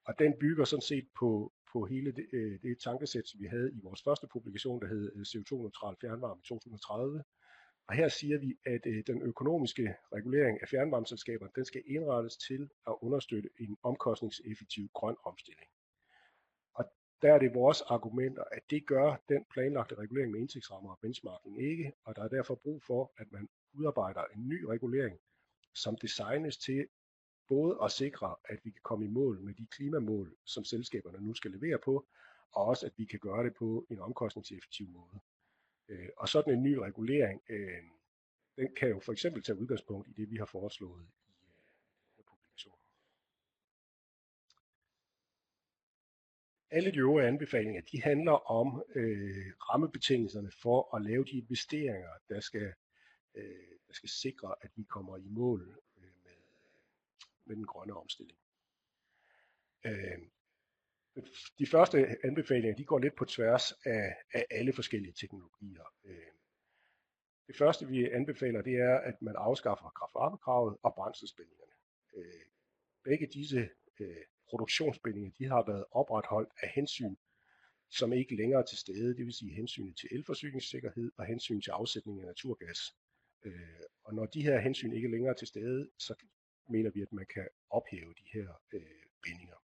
[0.05, 3.71] Og den bygger sådan set på, på hele det, øh, det tankesæt, som vi havde
[3.73, 7.25] i vores første publikation, der hed øh, CO2-neutral fjernvarme 2030.
[7.89, 12.71] Og her siger vi, at øh, den økonomiske regulering af fjernvarmeselskaberne, den skal indrettes til
[12.87, 15.71] at understøtte en omkostningseffektiv grøn omstilling.
[17.23, 21.63] Der er det vores argumenter, at det gør den planlagte regulering med indtægtsrammer og benchmarking
[21.63, 25.19] ikke, og der er derfor brug for, at man udarbejder en ny regulering,
[25.75, 26.87] som designes til
[27.49, 31.35] både at sikre, at vi kan komme i mål med de klimamål, som selskaberne nu
[31.35, 32.07] skal levere på,
[32.53, 35.21] og også at vi kan gøre det på en omkostningseffektiv måde.
[35.89, 37.83] Øh, og sådan en ny regulering, øh,
[38.57, 41.33] den kan jo for eksempel tage udgangspunkt i det, vi har foreslået i
[42.19, 42.85] øh, publikationen.
[46.71, 52.41] Alle de øvrige anbefalinger, de handler om øh, rammebetingelserne for at lave de investeringer, der
[52.41, 52.73] skal,
[53.35, 56.41] øh, der skal sikre, at vi kommer i mål øh, med
[57.51, 58.39] med den grønne omstilling.
[59.85, 60.19] Øh,
[61.59, 65.85] de første anbefalinger de går lidt på tværs af, af alle forskellige teknologier.
[66.05, 66.33] Øh,
[67.47, 71.73] det første vi anbefaler det er, at man afskaffer kraftvarmekravet og brændselspændingerne.
[72.17, 72.45] Øh,
[73.05, 73.69] begge disse
[74.01, 77.17] øh, produktionsbindinger, de har været opretholdt af hensyn,
[77.91, 81.71] som ikke længere er til stede, det vil sige hensynet til elforsyningssikkerhed og hensyn til
[81.71, 82.79] afsætning af naturgas.
[83.45, 86.15] Øh, og når de her hensyn ikke længere er til stede, så
[86.69, 89.57] mener vi, at man kan ophæve de her øh, bindinger.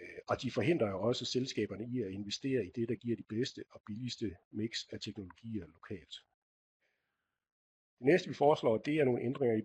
[0.00, 3.22] Øh, og de forhindrer jo også selskaberne i at investere i det, der giver de
[3.22, 6.14] bedste og billigste mix af teknologier lokalt.
[7.98, 9.62] Det næste vi foreslår, det er nogle ændringer i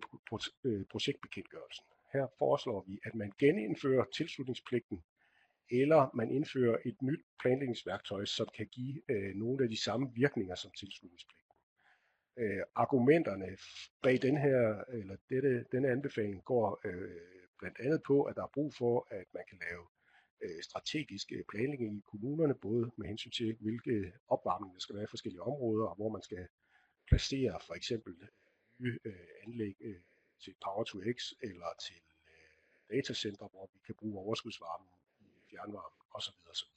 [0.64, 1.84] øh, projektbekendtgørelsen.
[2.12, 5.04] Her foreslår vi, at man genindfører tilslutningspligten,
[5.70, 10.54] eller man indfører et nyt planlægningsværktøj, som kan give øh, nogle af de samme virkninger
[10.54, 11.56] som tilslutningspligten.
[12.38, 13.56] øh, argumenterne
[14.02, 17.20] bag den her, eller dette, denne anbefaling går øh,
[17.58, 19.84] blandt andet på, at der er brug for, at man kan lave
[20.44, 25.04] øh, strategisk øh, planlægning i kommunerne, både med hensyn til, hvilke opvarmning der skal være
[25.04, 26.46] i forskellige områder, og hvor man skal
[27.08, 28.14] placere for eksempel
[28.78, 29.14] nye øh,
[29.46, 30.00] anlæg øh,
[30.40, 34.88] til Power to X eller til øh, datacenter, hvor vi kan bruge overskudsvarmen
[35.20, 36.34] i fjernvarme osv.
[36.50, 36.68] osv.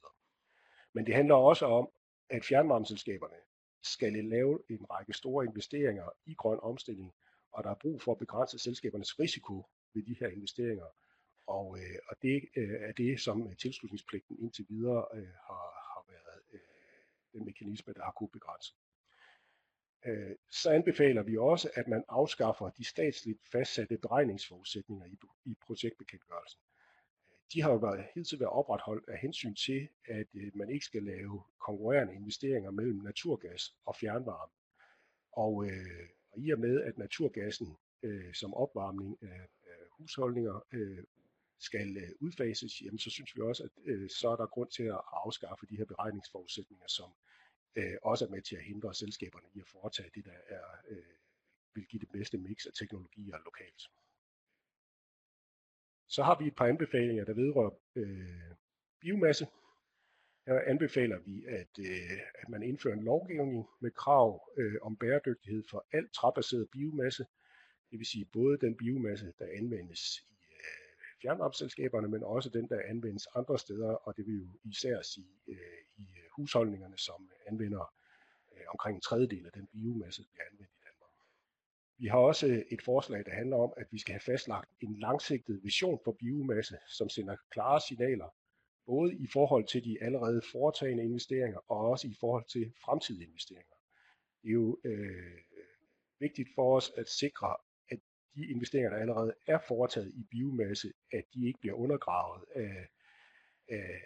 [0.94, 1.90] Men det handler også om,
[2.30, 3.36] at fjernvarmeselskaberne
[3.82, 7.14] skal lave en række store investeringer i grøn omstilling,
[7.52, 10.86] og der er brug for at begrænse selskabernes risiko ved de her investeringer.
[11.48, 16.42] Og, øh, og det øh, er det, som tilslutningspligten indtil videre øh, har, har været
[16.54, 16.60] øh,
[17.34, 18.74] den mekanisme, der har kunne begrænse.
[20.06, 26.60] Øh, så anbefaler vi også, at man afskaffer de statsligt fastsatte beregningsforudsætninger i, i projektbekendtgørelsen
[27.54, 30.86] de har jo været, hele tiden været opretholdt af hensyn til, at øh, man ikke
[30.86, 34.52] skal lave konkurrerende investeringer mellem naturgas og fjernvarme.
[35.32, 41.04] Og, øh, og i og med, at naturgassen øh, som opvarmning af, af husholdninger øh,
[41.60, 44.84] skal øh, udfases, jamen, så synes vi også, at øh, så er der grund til
[44.84, 47.10] at afskaffe de her beregningsforudsætninger, som
[47.76, 51.14] øh, også er med til at hindre selskaberne i at foretage det, der er, øh,
[51.76, 53.82] vil give det bedste mix af teknologier lokalt.
[56.08, 58.56] Så har vi et par anbefalinger, der vedrører øh,
[59.00, 59.48] biomasse.
[60.48, 65.64] Her anbefaler vi, at, øh, at man indfører en lovgivning med krav øh, om bæredygtighed
[65.70, 67.26] for al træbaseret biomasse.
[67.92, 70.02] Det vil sige både den biomasse, der anvendes
[71.24, 75.80] fjernvarmeselskaberne, men også den, der anvendes andre steder, og det vil jo især sige øh,
[75.98, 77.94] i øh, husholdningerne, som anvender
[78.54, 80.74] øh, omkring en tredjedel af den biomasse, der bliver anvendt
[82.04, 85.00] vi har også øh, et forslag, der handler om, at vi skal have fastlagt en
[85.00, 88.30] langsigtet vision for biomasse, som sender klare signaler,
[88.86, 93.76] både i forhold til de allerede foretagende investeringer, og også i forhold til fremtidige investeringer.
[94.42, 95.38] Det er jo øh,
[96.20, 97.56] vigtigt for os at sikre,
[98.36, 102.88] de investeringer, der allerede er foretaget i biomasse, at de ikke bliver undergravet af,
[103.70, 104.02] af,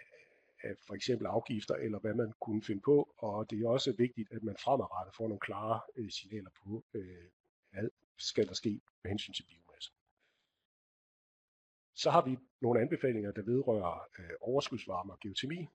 [0.62, 4.32] af for eksempel afgifter, eller hvad man kunne finde på, og det er også vigtigt,
[4.32, 7.28] at man fremadrettet får nogle klare øh, signaler på, øh,
[7.70, 7.88] hvad
[8.18, 9.92] skal der ske med hensyn til biomasse.
[11.94, 15.68] Så har vi nogle anbefalinger, der vedrører øh, overskudsvarme og geotermi.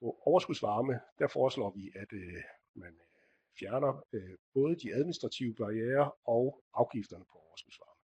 [0.00, 2.42] På overskudsvarme, der foreslår vi, at øh,
[2.74, 3.00] man
[3.58, 7.98] fjerner øh, både de administrative barriere og afgifterne på overskudsvarme.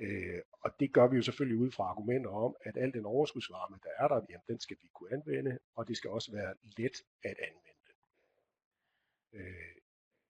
[0.00, 3.76] Øh, og det gør vi jo selvfølgelig ud fra argumenter om, at al den overskudsvarme,
[3.82, 6.96] der er der, jamen, den skal vi kunne anvende, og det skal også være let
[7.24, 7.92] at anvende.
[9.32, 9.74] Øh,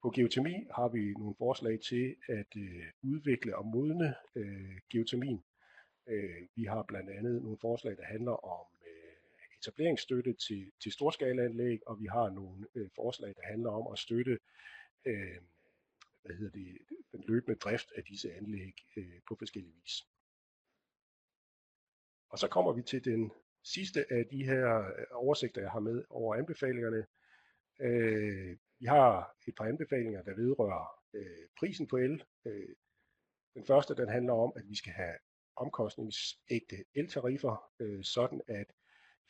[0.02, 5.44] på geotermi har vi nogle forslag til at øh, udvikle og modne øh, geotermien.
[6.06, 8.66] Øh, vi har blandt andet nogle forslag, der handler om
[9.58, 14.38] etableringsstøtte til, til storskalaanlæg, og vi har nogle øh, forslag, der handler om at støtte
[15.04, 15.38] øh,
[16.22, 16.78] hvad hedder det,
[17.12, 20.06] den løbende drift af disse anlæg øh, på forskellige vis.
[22.30, 23.32] Og så kommer vi til den
[23.64, 27.06] sidste af de her øh, oversigter, jeg har med over anbefalingerne.
[27.80, 32.24] Øh, vi har et par anbefalinger, der vedrører øh, prisen på el.
[32.46, 32.74] Øh,
[33.54, 35.14] den første den handler om, at vi skal have
[35.56, 38.72] omkostningsægte eltariffer, øh, sådan at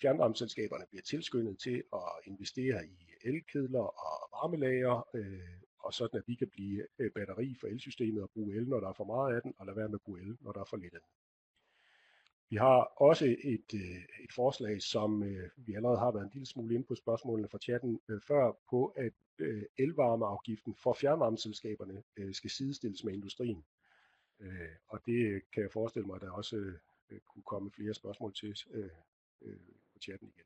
[0.01, 5.41] fjernvarmeselskaberne bliver tilskyndet til at investere i elkedler og varmelager, øh,
[5.79, 8.89] og sådan at vi kan blive øh, batteri for elsystemet og bruge el, når der
[8.89, 10.65] er for meget af den, og lade være med at bruge el, når der er
[10.65, 11.11] for lidt af den.
[12.51, 16.47] Vi har også et, øh, et forslag, som øh, vi allerede har været en lille
[16.47, 22.51] smule inde på spørgsmålene fra chatten øh, før, på at øh, elvarmeafgiften for fjernvarmeselskaberne skal
[22.51, 23.65] sidestilles med industrien.
[24.89, 26.73] Og det kan jeg forestille mig, at der også
[27.29, 28.57] kunne komme flere spørgsmål til
[29.99, 30.45] på chatten igen.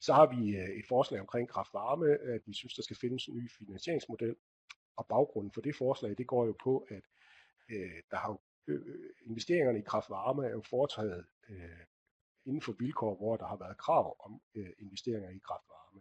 [0.00, 3.26] Så har vi øh, et forslag omkring kraftvarme, at øh, vi synes, der skal findes
[3.26, 4.36] en ny finansieringsmodel.
[4.96, 7.04] Og baggrunden for det forslag, det går jo på, at
[7.70, 11.84] øh, der har øh, øh, investeringerne i kraftvarme er jo foretaget øh,
[12.44, 16.00] inden for vilkår, hvor der har været krav om øh, investeringer i kraftvarme.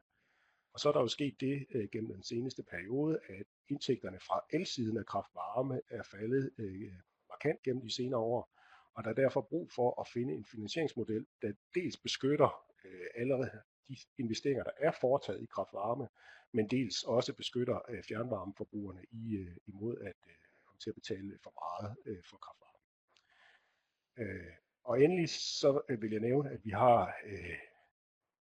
[0.74, 4.42] Og så er der jo sket det øh, gennem den seneste periode, at indtægterne fra
[4.54, 6.94] elsiden af kraftvarme er faldet øh,
[7.30, 8.61] markant gennem de senere år,
[8.94, 13.62] og der er derfor brug for at finde en finansieringsmodel, der dels beskytter øh, allerede
[13.88, 16.08] de investeringer, der er foretaget i kraftvarme,
[16.54, 21.40] men dels også beskytter øh, fjernvarmeforbrugerne i, øh, imod at øh, komme til at betale
[21.44, 22.80] for meget øh, for kraftvarme.
[24.18, 27.60] Øh, og endelig så øh, vil jeg nævne, at vi har øh,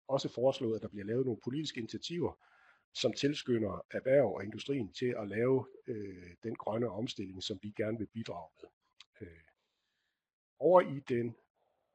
[0.07, 2.33] også foreslået, at der bliver lavet nogle politiske initiativer,
[2.93, 7.97] som tilskynder erhverv og industrien til at lave øh, den grønne omstilling, som vi gerne
[7.97, 8.69] vil bidrage med.
[9.21, 9.50] Øh,
[10.61, 11.35] over i den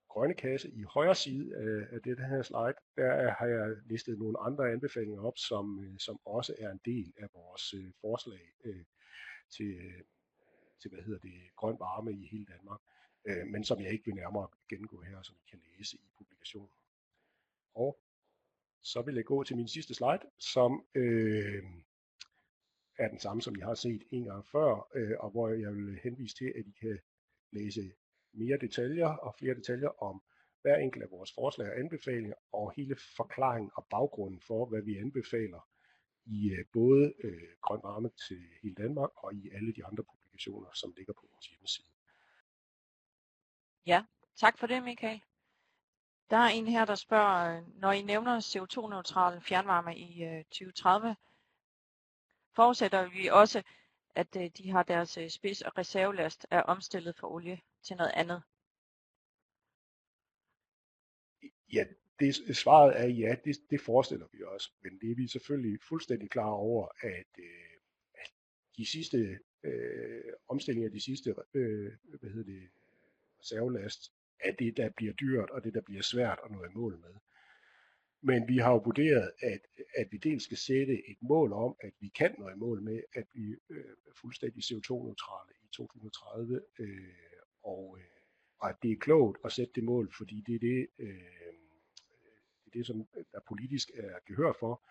[0.09, 4.40] grønne kasse i højre side af, af det her slide, der har jeg listet nogle
[4.40, 8.85] andre anbefalinger op, som, øh, som også er en del af vores øh, forslag øh,
[9.50, 10.02] til, øh,
[10.81, 12.81] til, hvad hedder det, grøn varme i hele Danmark,
[13.24, 16.76] øh, men som jeg ikke vil nærmere gennemgå her, som I kan læse i publikationen.
[17.74, 17.98] Og
[18.83, 21.64] så vil jeg gå til min sidste slide, som øh,
[22.98, 25.98] er den samme, som I har set en gang før, øh, og hvor jeg vil
[26.02, 26.98] henvise til, at I kan
[27.52, 27.92] læse
[28.37, 30.22] mere detaljer og flere detaljer om
[30.62, 34.99] hver enkelt af vores forslag og anbefalinger, og hele forklaringen og baggrunden for, hvad vi
[34.99, 35.68] anbefaler
[36.25, 40.68] i øh, både øh, Grøn Varme til hele Danmark og i alle de andre publikationer,
[40.75, 41.87] som ligger på vores hjemmeside.
[43.87, 44.05] Ja,
[44.37, 45.22] tak for det Michael.
[46.31, 51.16] Der er en her, der spørger, øh, når I nævner CO2-neutral fjernvarme i øh, 2030,
[52.57, 53.62] forudsætter vi også,
[54.14, 58.12] at øh, de har deres øh, spids- og reservelast er omstillet fra olie til noget
[58.14, 58.42] andet?
[61.72, 61.85] Ja,
[62.20, 64.75] det, svaret er ja, det, det forestiller vi os.
[64.83, 67.77] Men det er vi selvfølgelig fuldstændig klar over, at, øh,
[68.14, 68.31] at
[68.77, 72.68] de sidste øh, omstillinger, de sidste øh, hvad hedder det,
[73.40, 76.99] reservelast, er det, der bliver dyrt, og det, der bliver svært at nå i mål
[77.01, 77.14] med.
[78.20, 79.61] Men vi har jo vurderet, at,
[79.96, 83.01] at vi dels skal sætte et mål om, at vi kan nå i mål med
[83.14, 87.36] at blive øh, fuldstændig CO2-neutrale i 2030, øh,
[87.66, 88.05] og, øh,
[88.59, 91.09] og at det er klogt at sætte det mål, fordi det er det, øh,
[92.64, 94.82] det, er det som der politisk er gehør for.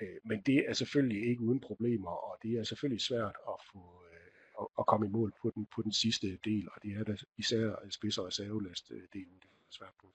[0.00, 4.04] Øh, men det er selvfølgelig ikke uden problemer, og det er selvfølgelig svært at få
[4.12, 7.16] øh, at, komme i mål på den, på den sidste del, og det er da
[7.36, 10.06] især spids- og reservelast-delen, øh, det er svært på.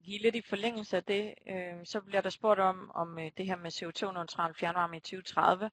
[0.00, 3.46] Lige lidt i forlængelse af det, øh, så bliver der spurgt om, om øh, det
[3.46, 5.70] her med CO2-neutral fjernvarme i 2030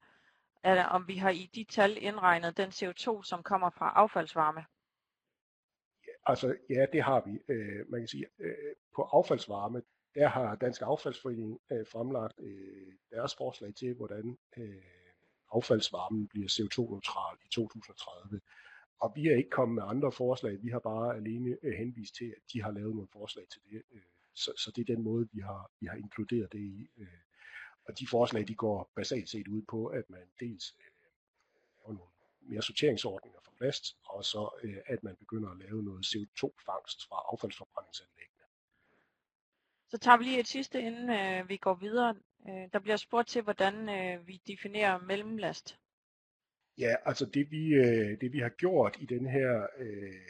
[0.66, 4.66] er, om vi har i de tal indregnet den CO2, som kommer fra affaldsvarme.
[6.08, 7.54] Ja, altså, ja, det har vi.
[7.54, 9.82] Øh, man kan sige, øh, på affaldsvarme,
[10.16, 14.84] der har Dansk Affaldsforening øh, fremlagt øh, deres forslag til, hvordan øh,
[15.52, 18.42] affaldsvarmen bliver CO2-neutral i 2030.
[19.00, 22.34] og vi er ikke kommet med andre forslag, vi har bare alene øh, henvist til,
[22.38, 23.82] at de har lavet nogle forslag til det.
[23.92, 24.02] Øh,
[24.34, 26.88] så, så det er den måde, vi har, vi har inkluderet det i.
[26.98, 27.08] Øh,
[27.86, 32.12] og de forslag, de går basalt set ud på, at man dels laver nogle
[32.42, 34.50] mere sorteringsordninger for plast, og så
[34.86, 38.44] at man begynder at lave noget CO2-fangst fra affaldsforbrændingsanlæggene.
[39.90, 42.16] Så tager vi lige et sidste, inden øh, vi går videre.
[42.50, 45.80] Øh, der bliver spurgt til, hvordan øh, vi definerer mellemlast.
[46.78, 50.28] Ja, altså det vi, øh, det vi har gjort i den her øh,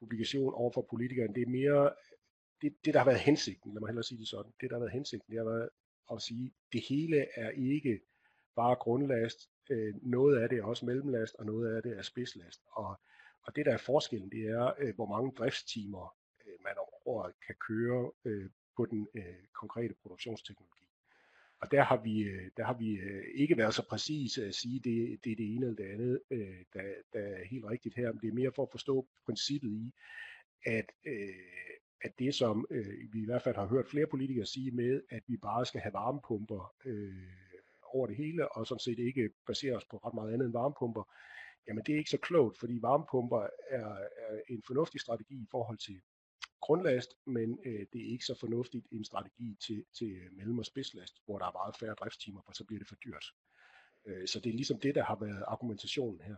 [0.00, 1.92] publikation over for politikerne, det er mere
[2.60, 4.80] det, det, der har været hensigten, lad mig hellere sige det sådan, det, der har
[4.80, 5.68] været hensigten, det har været
[6.12, 8.00] at sige, det hele er ikke
[8.56, 12.60] bare grundlast, øh, noget af det er også mellemlast, og noget af det er spidslast.
[12.70, 13.00] Og,
[13.42, 17.32] og det, der er forskellen, det er, øh, hvor mange driftstimer øh, man om året
[17.46, 20.86] kan køre øh, på den øh, konkrete produktionsteknologi.
[21.60, 24.80] Og der har vi, øh, der har vi øh, ikke været så præcise at sige,
[24.84, 26.82] det, det er det ene eller det andet, øh, der,
[27.12, 29.92] der er helt rigtigt her, men det er mere for at forstå princippet i,
[30.66, 30.86] at,
[32.00, 35.22] at det som øh, vi i hvert fald har hørt flere politikere sige med, at
[35.26, 37.12] vi bare skal have varmepumper øh,
[37.82, 41.02] over det hele, og sådan set ikke basere os på ret meget andet end varmepumper,
[41.68, 45.78] jamen det er ikke så klogt, fordi varmepumper er, er en fornuftig strategi i forhold
[45.78, 46.00] til
[46.60, 50.66] grundlast, men øh, det er ikke så fornuftigt en strategi til, til øh, mellem- og
[50.66, 53.24] spidslast, hvor der er meget færre driftstimer, for så bliver det for dyrt.
[54.06, 56.36] Øh, så det er ligesom det, der har været argumentationen her.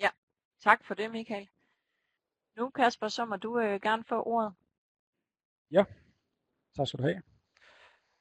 [0.00, 0.10] Ja,
[0.60, 1.48] tak for det, Michael.
[2.56, 4.52] Nu, Kasper, så må du øh, gerne få ordet.
[5.70, 5.84] Ja,
[6.76, 7.22] tak skal du have.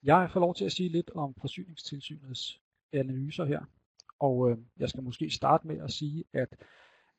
[0.03, 2.61] Jeg får lov til at sige lidt om forsyningstilsynets
[2.93, 3.61] analyser her.
[4.19, 6.55] Og øh, jeg skal måske starte med at sige, at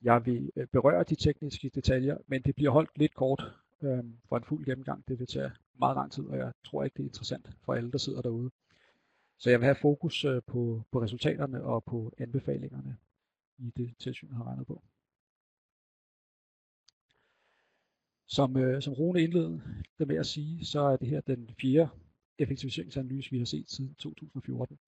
[0.03, 3.45] jeg vil øh, berøre de tekniske detaljer, men det bliver holdt lidt kort
[3.83, 5.09] øh, for en fuld gennemgang.
[5.09, 7.93] Det vil tage meget lang tid, og jeg tror ikke, det er interessant for alle,
[7.93, 8.51] der sidder derude.
[9.39, 12.97] Så jeg vil have fokus øh, på, på resultaterne og på anbefalingerne
[13.59, 14.83] i det tilsyn, har regnet på.
[18.27, 19.63] Som, øh, som Rune indledede
[19.99, 21.91] det med at sige, så er det her den fjerde
[22.39, 24.79] effektiviseringsanalyse, vi har set siden 2014.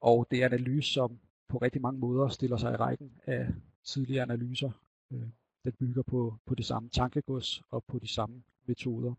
[0.00, 1.18] Og det er en analyse, som
[1.48, 3.48] på rigtig mange måder stiller sig i rækken af
[3.84, 4.70] tidligere analyser.
[5.12, 5.28] Øh,
[5.64, 9.14] den bygger på, på det samme tankegods og på de samme metoder.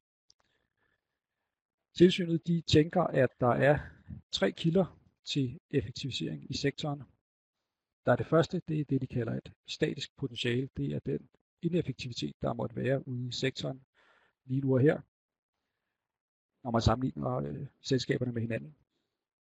[1.97, 3.79] Tilsynet de tænker, at der er
[4.31, 7.03] tre kilder til effektivisering i sektoren.
[8.05, 10.69] Der er det første, det er det, de kalder et statisk potentiale.
[10.77, 11.29] Det er den
[11.61, 13.81] ineffektivitet, der måtte være ude i sektoren
[14.45, 15.01] lige nu og her,
[16.63, 18.75] når man sammenligner øh, selskaberne med hinanden.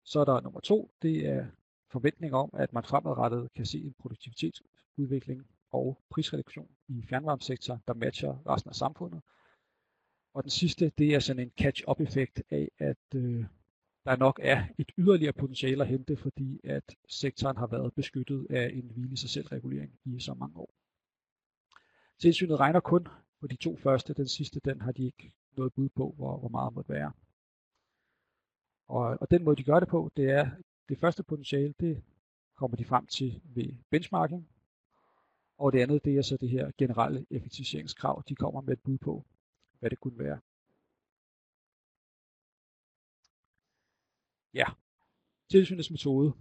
[0.03, 1.47] Så er der nummer to, det er
[1.91, 8.47] forventning om, at man fremadrettet kan se en produktivitetsudvikling og prisreduktion i fjernvarmesektoren, der matcher
[8.47, 9.21] resten af samfundet.
[10.33, 13.45] Og den sidste, det er sådan en catch-up effekt af, at øh,
[14.05, 18.71] der nok er et yderligere potentiale at hente, fordi at sektoren har været beskyttet af
[18.73, 20.82] en hvile sig selv regulering i så mange år.
[22.19, 23.07] Tilsynet regner kun
[23.39, 26.49] på de to første, den sidste, den har de ikke noget bud på, hvor, hvor
[26.49, 27.11] meget måtte være.
[28.87, 30.49] Og, og den måde, de gør det på, det er
[30.89, 32.03] det første potentiale, det
[32.55, 34.49] kommer de frem til ved benchmarking,
[35.57, 38.97] og det andet, det er så det her generelle effektiviseringskrav, de kommer med et bud
[38.97, 39.25] på,
[39.79, 40.39] hvad det kunne være.
[44.53, 44.65] Ja,
[45.49, 46.33] tilsynets metode.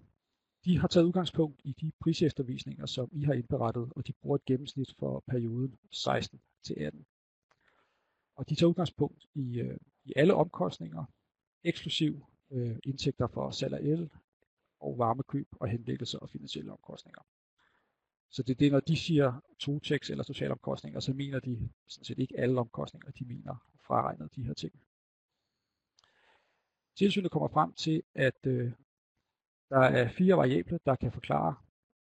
[0.64, 4.44] De har taget udgangspunkt i de priseftervisninger, som I har indberettet, og de bruger et
[4.44, 7.06] gennemsnit for perioden 16 til 18.
[8.36, 11.04] Og de tager udgangspunkt i, øh, i alle omkostninger,
[11.64, 14.10] eksklusiv øh, indtægter for salg af el,
[14.80, 17.22] og varmekøb og henlæggelse og finansielle omkostninger.
[18.30, 22.04] Så det er det, når de siger Totex eller sociale omkostninger, så mener de sådan
[22.04, 23.56] set ikke alle omkostninger, de mener
[23.86, 24.72] fraregnet de her ting.
[26.96, 28.72] Tilsynet kommer frem til, at øh,
[29.72, 31.54] der er fire variable, der kan forklare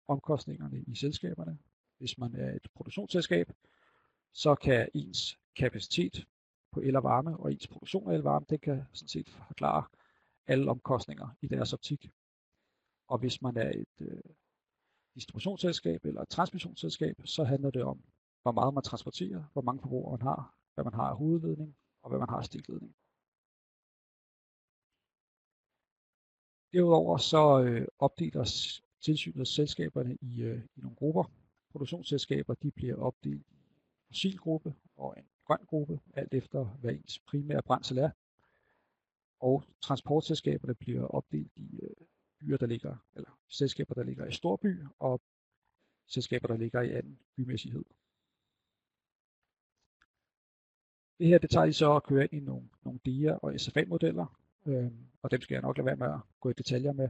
[0.09, 1.59] omkostningerne i selskaberne.
[1.99, 3.53] Hvis man er et produktionsselskab,
[4.33, 6.27] så kan ens kapacitet
[6.73, 9.29] på el og varme og ens produktion af el og varme, det kan sådan set
[9.47, 9.85] forklare
[10.47, 12.11] alle omkostninger i deres optik.
[13.09, 14.21] Og hvis man er et øh,
[15.14, 18.05] distributionsselskab eller et transmissionsselskab, så handler det om,
[18.43, 22.11] hvor meget man transporterer, hvor mange forbrugere man har, hvad man har af hovedledning og
[22.11, 22.95] hvad man har af stikledning.
[26.73, 31.25] Derudover så øh, opdeler tilsynet selskaberne i, øh, i nogle grupper.
[31.73, 33.64] Produktionsselskaber de bliver opdelt i en
[34.07, 38.11] fossilgruppe og en grøn gruppe, alt efter hvad ens primære brændsel er.
[39.41, 42.07] Og transportselskaberne bliver opdelt i øh,
[42.41, 45.21] byer, der ligger, eller selskaber, der ligger i storby, og
[46.07, 47.85] selskaber, der ligger i anden bymæssighed.
[51.18, 54.39] Det her, det tager de så at køre ind i nogle, nogle DIA og SFA-modeller,
[54.66, 54.90] øh,
[55.22, 57.08] og dem skal jeg nok lade være med at gå i detaljer med.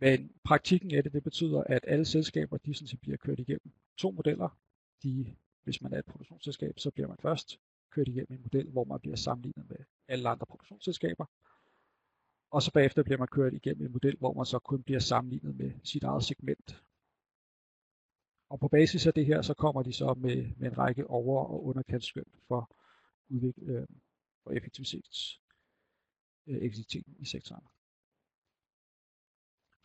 [0.00, 3.72] Men praktikken af det, det betyder, at alle selskaber, de sådan set bliver kørt igennem
[3.96, 4.58] to modeller.
[5.02, 7.58] De, hvis man er et produktionsselskab, så bliver man først
[7.90, 9.76] kørt igennem en model, hvor man bliver sammenlignet med
[10.08, 11.24] alle andre produktionsselskaber.
[12.50, 15.56] Og så bagefter bliver man kørt igennem en model, hvor man så kun bliver sammenlignet
[15.56, 16.82] med sit eget segment.
[18.50, 21.44] Og på basis af det her, så kommer de så med, med en række over-
[21.44, 22.76] og underkantsskøn for,
[23.28, 23.86] udvik- øh,
[24.42, 25.40] for effektivitets,
[26.48, 27.64] øh, effektiviteten i sektoren.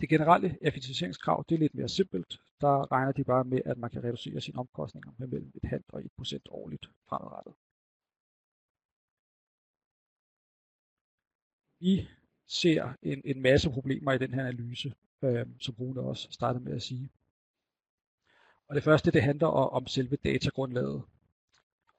[0.01, 2.41] Det generelle effektiviseringskrav det er lidt mere simpelt.
[2.61, 5.85] Der regner de bare med, at man kan reducere sine omkostninger med mellem et halvt
[5.89, 7.53] og 1% årligt fremadrettet.
[11.79, 12.07] Vi
[12.47, 14.93] ser en, en masse problemer i den her analyse,
[15.23, 17.09] øh, som Rune også startede med at sige.
[18.67, 21.03] Og det første, det handler om selve datagrundlaget.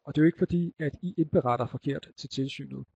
[0.04, 2.86] Og det er jo ikke fordi, at I indberetter forkert til tilsynet.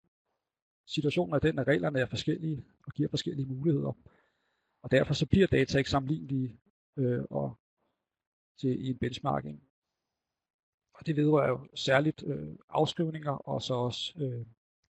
[0.88, 3.92] Situationen er den, at reglerne er forskellige og giver forskellige muligheder.
[4.82, 6.60] Og derfor så bliver data ikke sammenlignelige
[6.96, 7.58] øh, og
[8.60, 9.62] til i en benchmarking.
[10.94, 14.46] Og det vedrører jo særligt øh, afskrivninger og så også øh,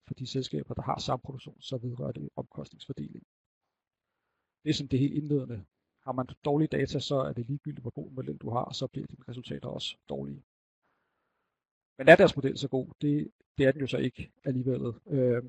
[0.08, 3.28] for de selskaber, der har samme produktion, så vedrører det omkostningsfordeling.
[4.64, 5.66] Det er sådan det helt indledende.
[6.04, 8.88] Har man dårlige data, så er det ligegyldigt, hvor god model du har, og så
[8.88, 10.44] bliver dine resultater også dårlige.
[11.98, 12.88] Men er deres model så god?
[13.02, 14.82] Det, det er den jo så ikke alligevel.
[15.08, 15.44] Øh,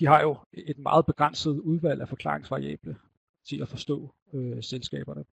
[0.00, 2.96] de har jo et meget begrænset udvalg af forklaringsvariable
[3.44, 5.24] til at forstå øh, selskaberne.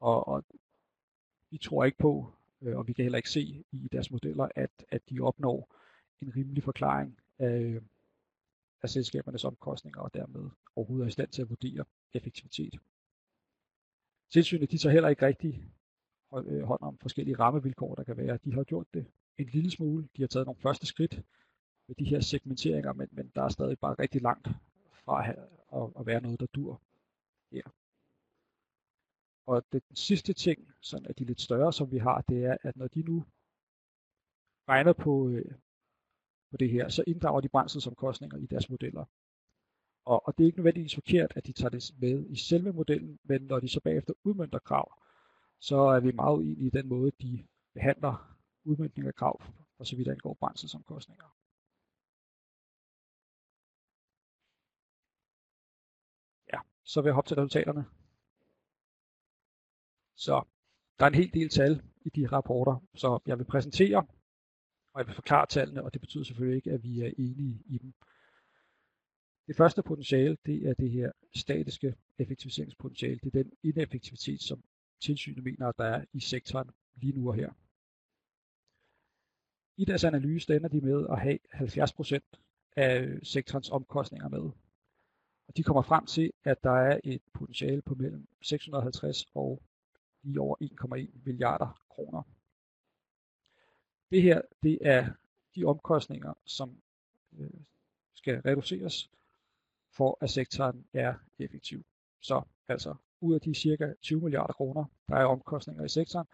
[0.00, 0.44] Og, og
[1.50, 4.70] vi tror ikke på, øh, og vi kan heller ikke se i deres modeller, at,
[4.88, 5.74] at de opnår
[6.22, 7.80] en rimelig forklaring af,
[8.82, 12.78] af selskabernes omkostninger, og dermed overhovedet er i stand til at vurdere effektivitet.
[14.30, 15.70] Tilsynet de tager heller ikke rigtig
[16.30, 18.38] hånd øh, om forskellige rammevilkår, der kan være.
[18.44, 19.06] De har gjort det
[19.38, 20.08] en lille smule.
[20.16, 21.22] De har taget nogle første skridt
[21.88, 24.48] med de her segmenteringer, men, men der er stadig bare rigtig langt
[25.04, 26.82] fra at, at, være noget, der dur
[27.52, 27.62] her.
[29.46, 32.56] Og det, den sidste ting, sådan at de lidt større, som vi har, det er,
[32.62, 33.24] at når de nu
[34.68, 35.54] regner på, øh,
[36.50, 39.04] på det her, så inddrager de brændselsomkostninger i deres modeller.
[40.04, 43.18] Og, og det er ikke nødvendigvis forkert, at de tager det med i selve modellen,
[43.24, 45.02] men når de så bagefter udmyndter krav,
[45.60, 49.42] så er vi meget uenige i den måde, de behandler udmyndning af krav,
[49.76, 51.34] for så vidt angår brændselsomkostninger.
[56.52, 57.84] Ja, så vil jeg hoppe til resultaterne.
[60.16, 60.42] Så
[60.98, 64.06] der er en hel del tal i de rapporter, så jeg vil præsentere,
[64.92, 67.78] og jeg vil forklare tallene, og det betyder selvfølgelig ikke, at vi er enige i
[67.78, 67.92] dem.
[69.46, 73.20] Det første potentiale, det er det her statiske effektiviseringspotentiale.
[73.22, 74.64] Det er den ineffektivitet, som
[75.00, 77.52] tilsynet mener, at der er i sektoren lige nu og her.
[79.76, 82.18] I deres analyse ender de med at have 70%
[82.76, 84.50] af sektorens omkostninger med.
[85.48, 89.62] Og de kommer frem til, at der er et potentiale på mellem 650 og
[90.22, 92.22] lige over 1,1 milliarder kroner.
[94.10, 95.08] Det her det er
[95.54, 96.82] de omkostninger, som
[97.38, 97.50] øh,
[98.14, 99.10] skal reduceres
[99.96, 101.84] for at sektoren er effektiv.
[102.20, 106.26] Så altså ud af de cirka 20 milliarder kroner, der er omkostninger i sektoren,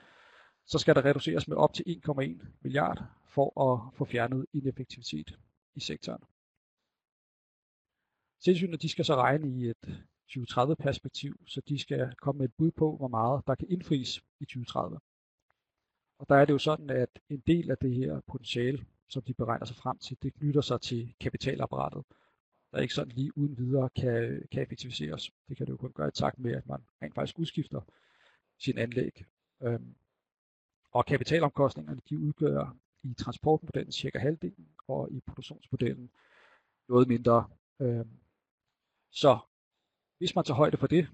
[0.67, 5.39] så skal der reduceres med op til 1,1 milliard for at få fjernet ineffektivitet
[5.75, 6.23] i sektoren.
[8.41, 12.55] Tilsynet de skal så regne i et 2030 perspektiv, så de skal komme med et
[12.55, 14.99] bud på, hvor meget der kan indfries i 2030.
[16.19, 19.35] Og der er det jo sådan, at en del af det her potentiale, som de
[19.35, 22.05] beregner sig frem til, det knytter sig til kapitalapparatet,
[22.73, 25.31] der ikke sådan lige uden videre kan, kan effektiviseres.
[25.49, 27.81] Det kan det jo kun gøre i takt med, at man rent faktisk udskifter
[28.59, 29.25] sin anlæg.
[29.63, 29.95] Øhm,
[30.91, 36.11] og kapitalomkostningerne, de udgør i transportmodellen cirka halvdelen, og i produktionsmodellen
[36.89, 37.49] noget mindre.
[37.81, 38.19] Øhm,
[39.15, 39.39] så
[40.19, 41.09] hvis man tager højde for det,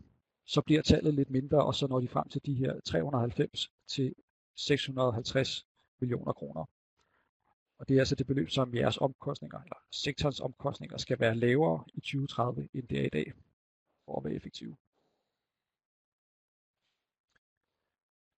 [0.46, 4.14] så bliver tallet lidt mindre, og så når de frem til de her 390 til
[4.56, 5.66] 650
[6.00, 6.64] millioner kroner.
[7.78, 11.84] Og det er altså det beløb, som jeres omkostninger, eller sektorens omkostninger, skal være lavere
[11.94, 13.32] i 2030, end det er i dag,
[14.04, 14.76] for at være effektive.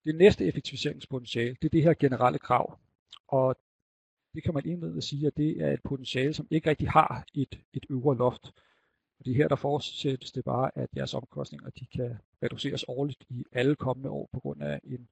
[0.04, 2.78] Det næste effektiviseringspotentiale, det er det her generelle krav.
[3.28, 3.56] Og
[4.34, 7.60] det kan man indledende sige, at det er et potentiale, som ikke rigtig har et,
[7.72, 8.52] et øvre loft.
[9.22, 13.76] Fordi her der forudsættes det bare, at jeres omkostninger de kan reduceres årligt i alle
[13.76, 15.08] kommende år på grund af en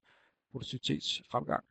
[0.51, 1.63] produktivitetsfremgang.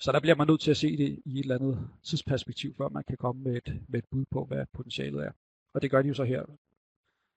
[0.00, 2.88] Så der bliver man nødt til at se det i et eller andet tidsperspektiv, før
[2.88, 5.32] man kan komme med et, med et bud på, hvad potentialet er.
[5.74, 6.44] Og det gør de jo så her.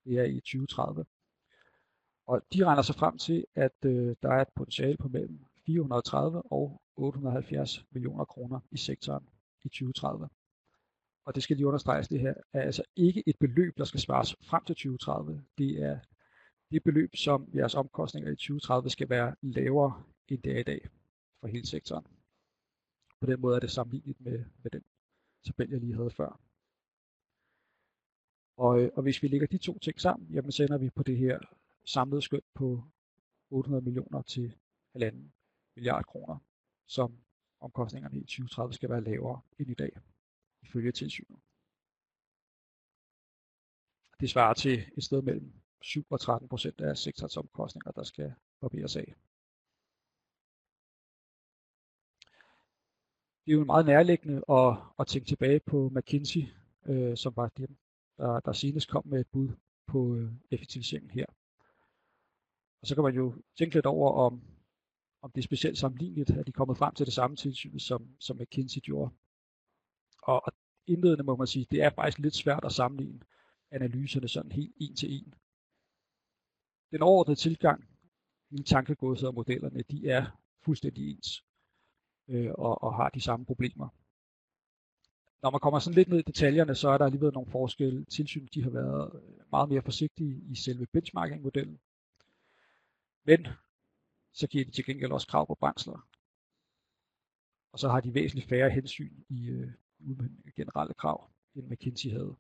[0.06, 1.06] Det er i 2030.
[2.28, 6.42] Og de regner sig frem til, at øh, der er et potentiale på mellem 430
[6.52, 9.30] og 870 millioner kroner i sektoren
[9.64, 10.30] i 2030
[11.26, 14.36] og det skal lige understreges, det her er altså ikke et beløb, der skal svares
[14.44, 15.44] frem til 2030.
[15.58, 16.00] Det er
[16.72, 20.88] det beløb, som jeres omkostninger i 2030 skal være lavere end det er i dag
[21.40, 22.06] for hele sektoren.
[23.20, 24.84] På den måde er det sammenlignet med, med den
[25.46, 26.42] tabel, jeg lige havde før.
[28.58, 31.18] Og, og hvis vi lægger de to ting sammen, jamen så ender vi på det
[31.18, 31.40] her
[31.86, 32.84] samlede skøn på
[33.50, 34.56] 800 millioner til
[34.98, 35.16] 1,5
[35.76, 36.38] milliard kroner,
[36.88, 37.18] som
[37.60, 39.92] omkostningerne i 2030 skal være lavere end i dag,
[40.62, 41.40] ifølge tilsynet.
[44.20, 48.34] Det svarer til et sted mellem 7 og 13 procent af sektorens omkostninger, der skal
[48.62, 49.16] barberes af.
[53.46, 56.42] Det er jo meget nærliggende at, at tænke tilbage på McKinsey,
[56.86, 57.78] øh, som var dem,
[58.18, 59.50] der, der senest kom med et bud
[59.88, 61.26] på øh, effektiviseringen her.
[62.82, 64.42] Og så kan man jo tænke lidt over, om,
[65.22, 68.16] om det er specielt sammenligneligt, at de er kommet frem til det samme tilsyn, som,
[68.20, 69.12] som McKinsey gjorde.
[70.30, 70.54] Og, og
[70.88, 73.20] indledende må man sige, det er faktisk lidt svært at sammenligne
[73.72, 75.34] analyserne sådan helt en til en.
[76.92, 77.90] Den overordnede tilgang,
[78.52, 80.26] i tankegodset og modellerne, de er
[80.62, 81.44] fuldstændig ens
[82.28, 83.88] øh, og, og har de samme problemer.
[85.42, 88.06] Når man kommer sådan lidt ned i detaljerne, så er der alligevel nogle forskelle.
[88.06, 91.80] Tilsyn de har været øh, meget mere forsigtige i selve benchmarking-modellen.
[93.24, 93.48] Men
[94.34, 96.08] så giver de til gengæld også krav på brændsler.
[97.72, 99.72] Og så har de væsentligt færre hensyn i øh,
[100.56, 102.36] generelle krav, end McKinsey havde.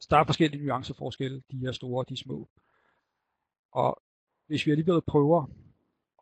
[0.00, 2.48] Så der er forskellige nuanceforskelle, de er store og de er små.
[3.72, 4.02] Og
[4.46, 5.46] hvis vi alligevel prøver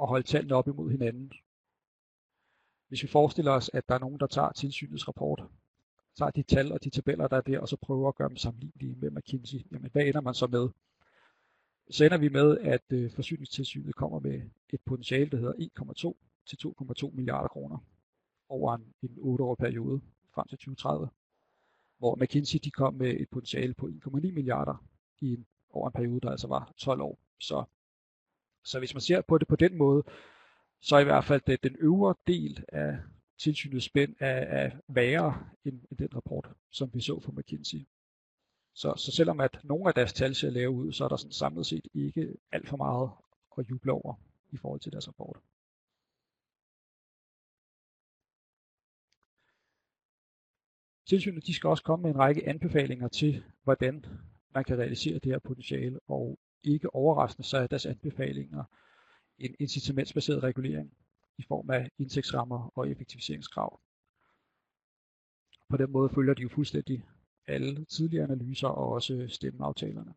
[0.00, 1.32] at holde tallene op imod hinanden,
[2.88, 5.44] hvis vi forestiller os, at der er nogen, der tager tilsynets rapport,
[6.18, 8.36] tager de tal og de tabeller, der er der, og så prøver at gøre dem
[8.36, 10.68] sammenlignelige med McKinsey, jamen hvad ender man så med?
[11.90, 16.14] Så ender vi med, at øh, forsyningstilsynet kommer med et potentiale, der hedder 1,2
[16.46, 17.78] til 2,2 milliarder kroner
[18.48, 20.00] over en, en 8-årig periode
[20.34, 21.08] frem til 2030.
[21.98, 24.84] Hvor McKinsey de kom med et potentiale på 1,9 milliarder
[25.20, 27.18] i en, over en periode, der altså var 12 år.
[27.40, 27.64] Så,
[28.64, 30.02] så hvis man ser på det på den måde,
[30.80, 32.98] så i hvert fald det, den øvre del af
[33.38, 37.86] tilsynets spænd er, er værre end, end den rapport, som vi så fra McKinsey.
[38.74, 41.32] Så, så selvom at nogle af deres tal ser lave ud, så er der sådan
[41.32, 43.10] samlet set ikke alt for meget
[43.58, 44.14] at juble over
[44.50, 45.38] i forhold til deres rapport.
[51.06, 54.04] Tilsynet de skal også komme med en række anbefalinger til, hvordan
[54.54, 58.64] man kan realisere det her potentiale, og ikke overraskende så er deres anbefalinger
[59.38, 60.96] en incitamentsbaseret regulering
[61.38, 63.80] i form af indtægtsrammer og effektiviseringskrav.
[65.68, 67.04] På den måde følger de jo fuldstændig
[67.46, 70.14] alle tidligere analyser og også stemmeaftalerne.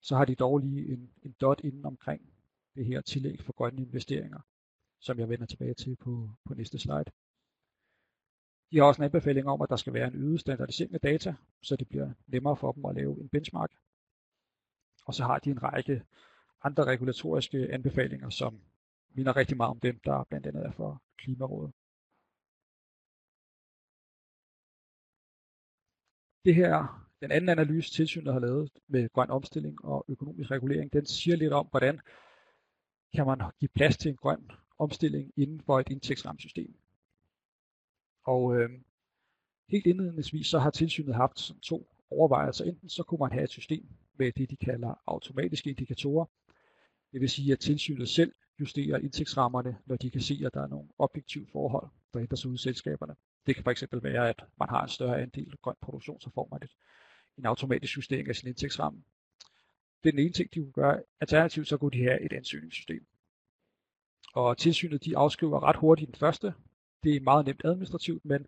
[0.00, 2.32] Så har de dog lige en, en dot inden omkring
[2.74, 4.40] det her tillæg for grønne investeringer,
[5.00, 7.04] som jeg vender tilbage til på, på næste slide.
[8.70, 11.34] De har også en anbefaling om, at der skal være en øget standardisering af data,
[11.62, 13.72] så det bliver nemmere for dem at lave en benchmark.
[15.06, 16.02] Og så har de en række
[16.62, 18.60] andre regulatoriske anbefalinger, som
[19.14, 21.72] minder rigtig meget om dem, der blandt andet er for Klimarådet.
[26.44, 31.06] Det her, den anden analyse, tilsynet har lavet med grøn omstilling og økonomisk regulering, den
[31.06, 32.00] siger lidt om, hvordan
[33.14, 36.85] kan man give plads til en grøn omstilling inden for et indtægtsramsystem.
[38.26, 38.70] Og øh,
[39.68, 42.64] helt indledningsvis så har tilsynet haft sådan to overvejelser.
[42.64, 43.86] Enten så kunne man have et system
[44.18, 46.26] med det, de kalder automatiske indikatorer,
[47.12, 50.66] det vil sige, at tilsynet selv justerer indtægtsrammerne, når de kan se, at der er
[50.66, 53.14] nogle objektive forhold, der ændrer sig ud i selskaberne.
[53.46, 56.60] Det kan fx være, at man har en større andel grøn produktion, så får man
[56.62, 56.70] et,
[57.38, 59.02] en automatisk justering af sin indtægtsramme.
[60.02, 61.02] Det er den ene ting, de kunne gøre.
[61.20, 63.06] Alternativt så kunne de have et ansøgningssystem.
[64.34, 66.54] Og tilsynet de afskriver ret hurtigt den første.
[67.06, 68.46] Det er meget nemt administrativt, men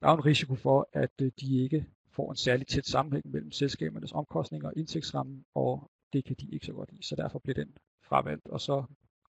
[0.00, 3.52] der er en risiko for, at øh, de ikke får en særlig tæt sammenhæng mellem
[3.52, 7.54] selskabernes omkostninger og indtægtsrammen, og det kan de ikke så godt lide, så derfor bliver
[7.54, 8.84] den fravalgt, og så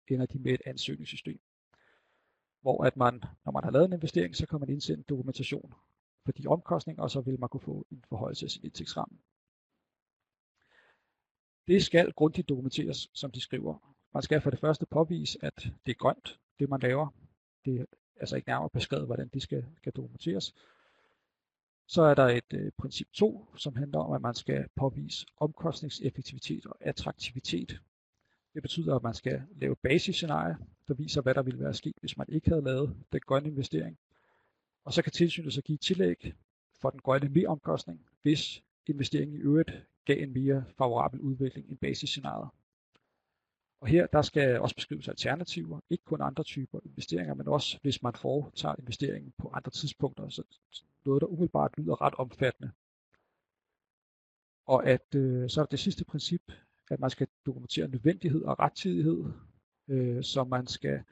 [0.08, 1.39] ender de med et ansøgningssystem,
[2.62, 5.74] hvor at man, når man har lavet en investering, så kan man indsende dokumentation
[6.26, 9.18] for de omkostninger, og så vil man kunne få en forhøjelse af sin indtægtsramme.
[11.68, 13.95] Det skal grundigt dokumenteres, som de skriver.
[14.14, 17.08] Man skal for det første påvise, at det er grønt, det man laver.
[17.66, 17.86] Det
[18.20, 20.54] altså ikke nærmere beskrevet, hvordan de skal, skal dokumenteres.
[21.88, 26.66] Så er der et øh, princip 2, som handler om, at man skal påvise omkostningseffektivitet
[26.66, 27.82] og attraktivitet.
[28.54, 30.58] Det betyder, at man skal lave basisscenarie,
[30.88, 33.98] der viser, hvad der ville være sket, hvis man ikke havde lavet den grønne investering.
[34.84, 36.34] Og så kan tilsynet så give tillæg
[36.82, 39.72] for den grønne meromkostning, hvis investeringen i øvrigt
[40.06, 42.50] gav en mere favorabel udvikling end basisscenariet.
[43.82, 48.04] Og her der skal også beskrives alternativer, ikke kun andre typer investeringer, men også hvis
[48.04, 50.44] man foretager investeringen på andre tidspunkter, så
[51.06, 52.72] noget, der umiddelbart lyder ret omfattende.
[54.66, 56.42] Og at øh, så er det sidste princip,
[56.92, 59.26] at man skal dokumentere nødvendighed og rettidighed,
[59.88, 61.04] øh, så man skal,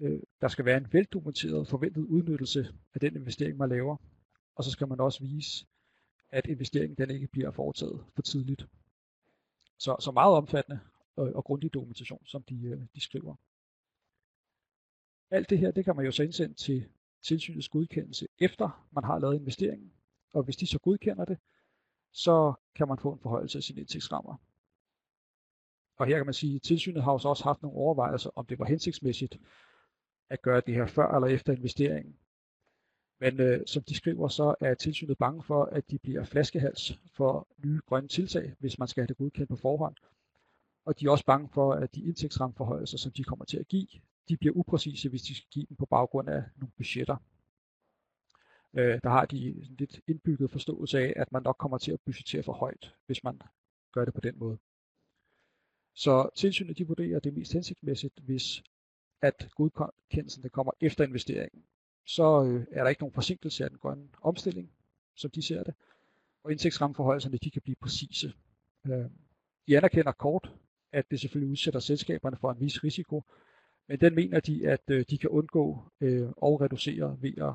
[0.00, 3.96] øh, der skal være en veldokumenteret forventet udnyttelse af den investering, man laver.
[4.54, 5.66] Og så skal man også vise,
[6.30, 8.66] at investeringen den ikke bliver foretaget for tidligt.
[9.78, 10.80] Så, så meget omfattende
[11.18, 13.34] og, og grundig dokumentation, som de, øh, de skriver.
[15.30, 16.88] Alt det her, det kan man jo så indsende til
[17.22, 19.92] tilsynets godkendelse, efter man har lavet investeringen.
[20.32, 21.38] Og hvis de så godkender det,
[22.12, 24.36] så kan man få en forhøjelse af sine indtægtsrammer.
[25.96, 28.64] Og her kan man sige, at tilsynet har også haft nogle overvejelser, om det var
[28.64, 29.38] hensigtsmæssigt
[30.30, 32.16] at gøre det her før eller efter investeringen.
[33.20, 37.48] Men øh, som de skriver, så er tilsynet bange for, at de bliver flaskehals for
[37.64, 39.96] nye grønne tiltag, hvis man skal have det godkendt på forhånd.
[40.88, 43.86] Og de er også bange for, at de indtægtsramforhøjelser, som de kommer til at give,
[44.28, 47.16] de bliver upræcise, hvis de skal give dem på baggrund af nogle budgetter.
[48.74, 52.00] Øh, der har de en lidt indbygget forståelse af, at man nok kommer til at
[52.00, 53.42] budgettere for højt, hvis man
[53.92, 54.58] gør det på den måde.
[55.94, 58.62] Så tilsynet de vurderer, at det er mest hensigtsmæssigt, hvis
[59.22, 61.64] at godkendelsen der kommer efter investeringen.
[62.06, 64.70] Så øh, er der ikke nogen forsinkelse af den grønne omstilling,
[65.14, 65.74] som de ser det.
[66.44, 68.32] Og indtægtsrammeforholdelserne de kan blive præcise.
[68.86, 69.04] Øh,
[69.66, 70.52] de anerkender kort,
[70.92, 73.24] at det selvfølgelig udsætter selskaberne for en vis risiko,
[73.88, 77.52] men den mener de, at øh, de kan undgå øh, og reducere ved at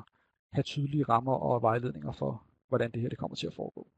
[0.52, 3.88] have tydelige rammer og vejledninger for, hvordan det her det kommer til at foregå.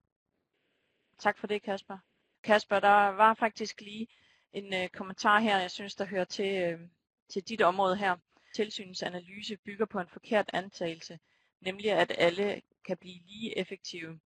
[1.19, 1.99] Tak for det, Kasper.
[2.43, 4.09] Kasper, der var faktisk lige
[4.53, 6.81] en øh, kommentar her, jeg synes, der hører til, øh,
[7.29, 8.17] til dit område her.
[8.55, 11.19] Tilsynets analyse bygger på en forkert antagelse,
[11.61, 14.19] nemlig at alle kan blive lige effektive.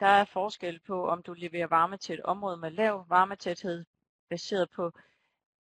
[0.00, 3.84] Der er forskel på, om du leverer varme til et område med lav varmetæthed,
[4.30, 4.92] baseret på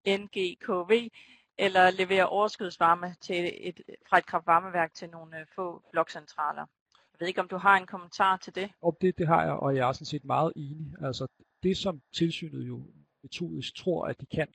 [0.07, 1.09] NGKV,
[1.57, 6.65] eller levere overskudsvarme til et, fra et kraftvarmeværk til nogle øh, få blokcentraler.
[6.95, 8.71] Jeg ved ikke, om du har en kommentar til det?
[8.81, 10.93] Og det, det har jeg, og jeg er sådan set meget enig.
[11.01, 11.27] Altså,
[11.63, 12.83] det, som tilsynet jo
[13.23, 14.47] metodisk tror, at de kan,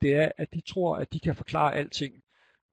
[0.00, 2.22] det er, at de tror, at de kan forklare alting,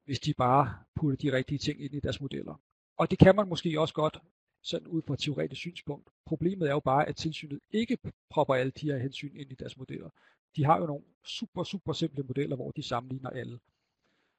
[0.05, 2.61] hvis de bare putter de rigtige ting ind i deres modeller.
[2.97, 4.19] Og det kan man måske også godt,
[4.61, 6.09] sådan ud fra et teoretisk synspunkt.
[6.25, 7.97] Problemet er jo bare, at tilsynet ikke
[8.29, 10.09] propper alle de her hensyn ind i deres modeller.
[10.55, 13.59] De har jo nogle super, super simple modeller, hvor de sammenligner alle.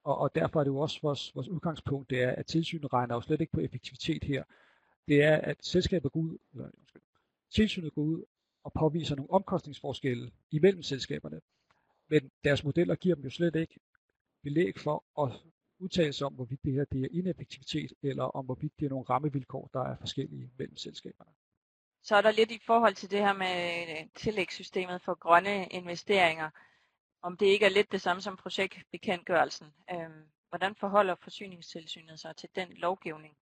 [0.05, 3.15] Og, og derfor er det jo også vores, vores udgangspunkt, det er, at tilsynet regner
[3.15, 4.45] jo slet ikke på effektivitet her.
[5.09, 7.03] Det er, at selskabet går ud, eller, undskyld,
[7.51, 8.25] tilsynet går ud
[8.65, 11.41] og påviser nogle omkostningsforskelle imellem selskaberne.
[12.09, 13.81] Men deres modeller giver dem jo slet ikke
[14.43, 15.33] belæg for at
[15.79, 19.05] udtale sig om, hvorvidt det her det er ineffektivitet, eller om hvorvidt det er nogle
[19.05, 21.31] rammevilkår, der er forskellige mellem selskaberne.
[22.03, 26.51] Så er der lidt i forhold til det her med øh, tillægssystemet for grønne investeringer,
[27.23, 29.67] om det ikke er lidt det samme som projektbekendtgørelsen.
[29.93, 33.37] Øhm, hvordan forholder forsyningstilsynet sig til den lovgivning?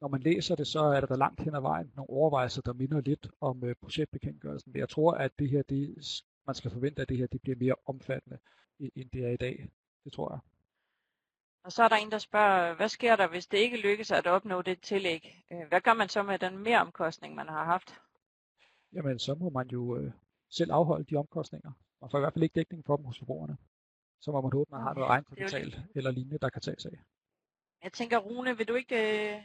[0.00, 3.00] Når man læser det, så er der langt hen ad vejen nogle overvejelser, der minder
[3.00, 4.76] lidt om øh, projektbekendtgørelsen.
[4.76, 5.94] Jeg tror, at det her, det,
[6.46, 8.38] man skal forvente, at det her det bliver mere omfattende,
[8.78, 9.68] end det er i dag.
[10.04, 10.51] Det tror jeg.
[11.64, 14.26] Og så er der en, der spørger, hvad sker der, hvis det ikke lykkes at
[14.26, 15.44] opnå det tillæg?
[15.52, 18.00] Øh, hvad gør man så med den mere omkostning, man har haft?
[18.92, 20.12] Jamen, så må man jo øh,
[20.50, 21.72] selv afholde de omkostninger.
[22.00, 23.56] Man får i hvert fald ikke dækning for dem hos forbrugerne.
[24.20, 26.98] Så må man håbe, man har noget egenkapital eller lignende, der kan tages af.
[27.82, 29.42] Jeg tænker, Rune, vil du ikke øh,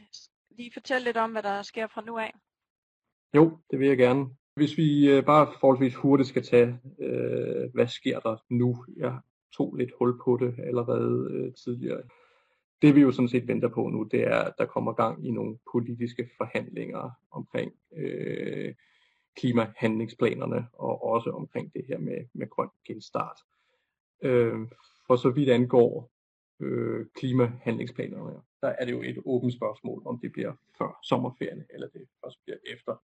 [0.50, 2.34] lige fortælle lidt om, hvad der sker fra nu af?
[3.34, 4.26] Jo, det vil jeg gerne.
[4.56, 8.86] Hvis vi øh, bare forholdsvis hurtigt skal tage, øh, hvad sker der nu?
[8.98, 9.20] Jeg
[9.58, 12.02] tog lidt hul på det allerede øh, tidligere.
[12.82, 15.32] Det vi jo sådan set venter på nu, det er, at der kommer gang i
[15.32, 18.74] nogle politiske forhandlinger omkring øh,
[19.36, 23.40] klimahandlingsplanerne og også omkring det her med, med grøn genstart.
[24.24, 24.60] Øh,
[25.08, 26.12] for så vidt angår
[26.60, 31.88] øh, klimahandlingsplanerne, der er det jo et åbent spørgsmål, om det bliver før sommerferien, eller
[31.88, 33.02] det først bliver efter.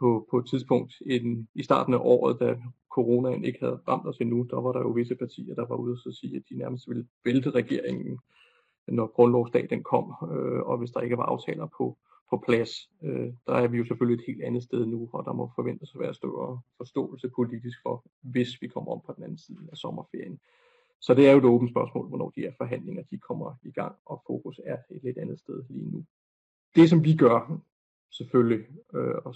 [0.00, 2.56] På, på et tidspunkt i, i starten af året, da
[2.90, 5.98] coronaen ikke havde ramt os endnu, der var der jo visse partier, der var ude
[6.06, 8.18] og sige, at de nærmest ville vælte regeringen,
[8.88, 11.96] når grundlovsdag den kom, øh, og hvis der ikke var aftaler på,
[12.30, 12.70] på plads.
[13.02, 15.94] Øh, der er vi jo selvfølgelig et helt andet sted nu, og der må forventes
[15.94, 19.76] at være større forståelse politisk for, hvis vi kommer om på den anden side af
[19.76, 20.38] sommerferien.
[21.00, 23.94] Så det er jo et åbent spørgsmål, hvornår de her forhandlinger de kommer i gang,
[24.06, 26.04] og fokus er et lidt andet sted lige nu.
[26.74, 27.60] Det som vi gør,
[28.12, 29.34] selvfølgelig, øh, og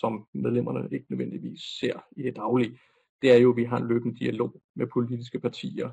[0.00, 2.78] som medlemmerne ikke nødvendigvis ser i det daglige,
[3.22, 5.90] det er jo, at vi har en løbende dialog med politiske partier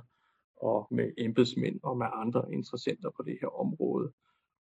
[0.56, 4.12] og med embedsmænd og med andre interessenter på det her område.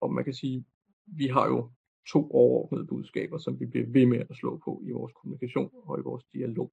[0.01, 0.65] Og man kan sige,
[1.07, 1.71] vi har jo
[2.09, 5.99] to overordnede budskaber, som vi bliver ved med at slå på i vores kommunikation og
[5.99, 6.73] i vores dialog.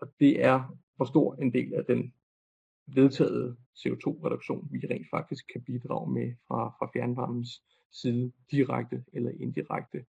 [0.00, 2.14] Og det er, hvor stor en del af den
[2.86, 7.62] vedtaget CO2-reduktion, vi rent faktisk kan bidrage med fra, fra fjernvarmens
[7.92, 10.04] side, direkte eller indirekte.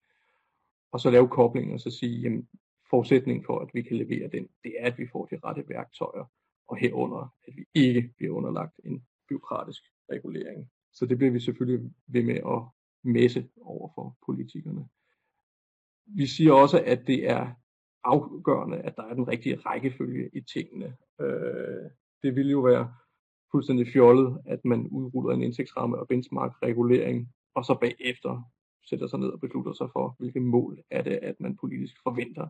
[0.92, 2.48] Og så lave koblingen og så sige, jamen
[2.90, 6.26] forudsætningen for, at vi kan levere den, det er, at vi får de rette værktøjer,
[6.68, 10.70] og herunder, at vi ikke bliver underlagt en byråkratisk regulering.
[10.94, 12.62] Så det bliver vi selvfølgelig ved med at
[13.04, 14.88] messe over for politikerne.
[16.06, 17.54] Vi siger også, at det er
[18.04, 20.98] afgørende, at der er den rigtige rækkefølge i tingene.
[21.22, 21.90] Øh,
[22.24, 22.94] det ville jo være
[23.52, 28.52] fuldstændig fjollet, at man udruller en indtægtsramme og benchmark-regulering, og så bagefter
[28.90, 32.48] sætter sig ned og beslutter sig for, hvilke mål er det, at man politisk forventer,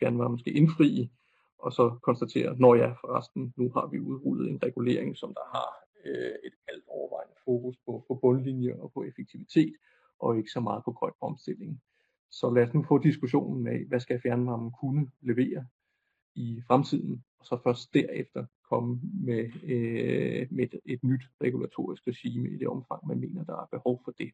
[0.00, 1.10] fjernvarmen skal indfri,
[1.58, 5.70] og så konstaterer, når ja, forresten, nu har vi udrullet en regulering, som der har
[6.04, 9.74] øh, et alt overvejende fokus på, på bundlinje og på effektivitet,
[10.18, 11.82] og ikke så meget på grøn omstilling.
[12.30, 15.66] Så lad os nu få diskussionen af, hvad skal fjernvarmen kunne levere
[16.34, 22.50] i fremtiden, og så først derefter komme med, øh, med et, et nyt regulatorisk regime
[22.50, 24.30] i det omfang, man mener, der er behov for det.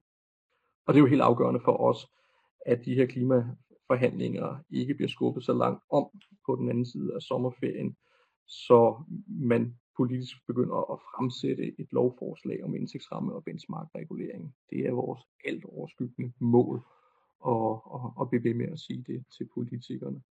[0.86, 2.06] Og det er jo helt afgørende for os,
[2.66, 6.10] at de her klimaforhandlinger ikke bliver skubbet så langt om
[6.46, 7.96] på den anden side af sommerferien,
[8.46, 14.54] så man politisk begynder at fremsætte et lovforslag om indtægtsramme og benchmarkregulering.
[14.70, 16.82] Det er vores alt overskyggende mål
[17.46, 20.22] at, at, at blive ved med at sige det til politikerne.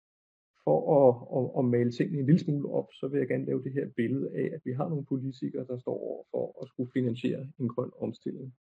[0.64, 3.62] For at, at, at male tingene en lille smule op, så vil jeg gerne lave
[3.62, 6.92] det her billede af, at vi har nogle politikere, der står over for at skulle
[6.92, 8.54] finansiere en grøn omstilling,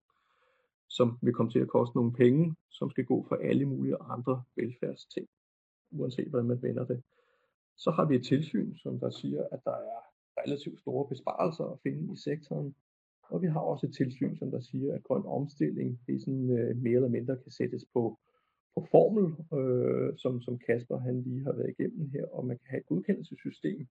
[0.89, 4.43] som vil komme til at koste nogle penge, som skal gå for alle mulige andre
[4.55, 5.27] velfærdsting,
[5.91, 7.03] uanset hvordan man vender det.
[7.77, 10.01] Så har vi et tilsyn, som der siger, at der er
[10.41, 12.75] relativt store besparelser at finde i sektoren.
[13.29, 16.49] Og vi har også et tilsyn, som der siger, at grøn omstilling det er sådan,
[16.59, 18.19] øh, mere eller mindre kan sættes på,
[18.77, 19.25] på formel,
[19.59, 22.85] øh, som, som Kasper han lige har været igennem her, og man kan have et
[22.85, 23.87] godkendelsessystem,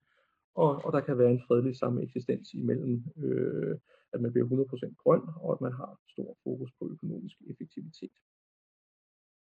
[0.54, 3.78] og, og der kan være en fredelig samme eksistens imellem, øh,
[4.12, 8.16] at man bliver 100% grøn, og at man har stor fokus på økonomisk effektivitet.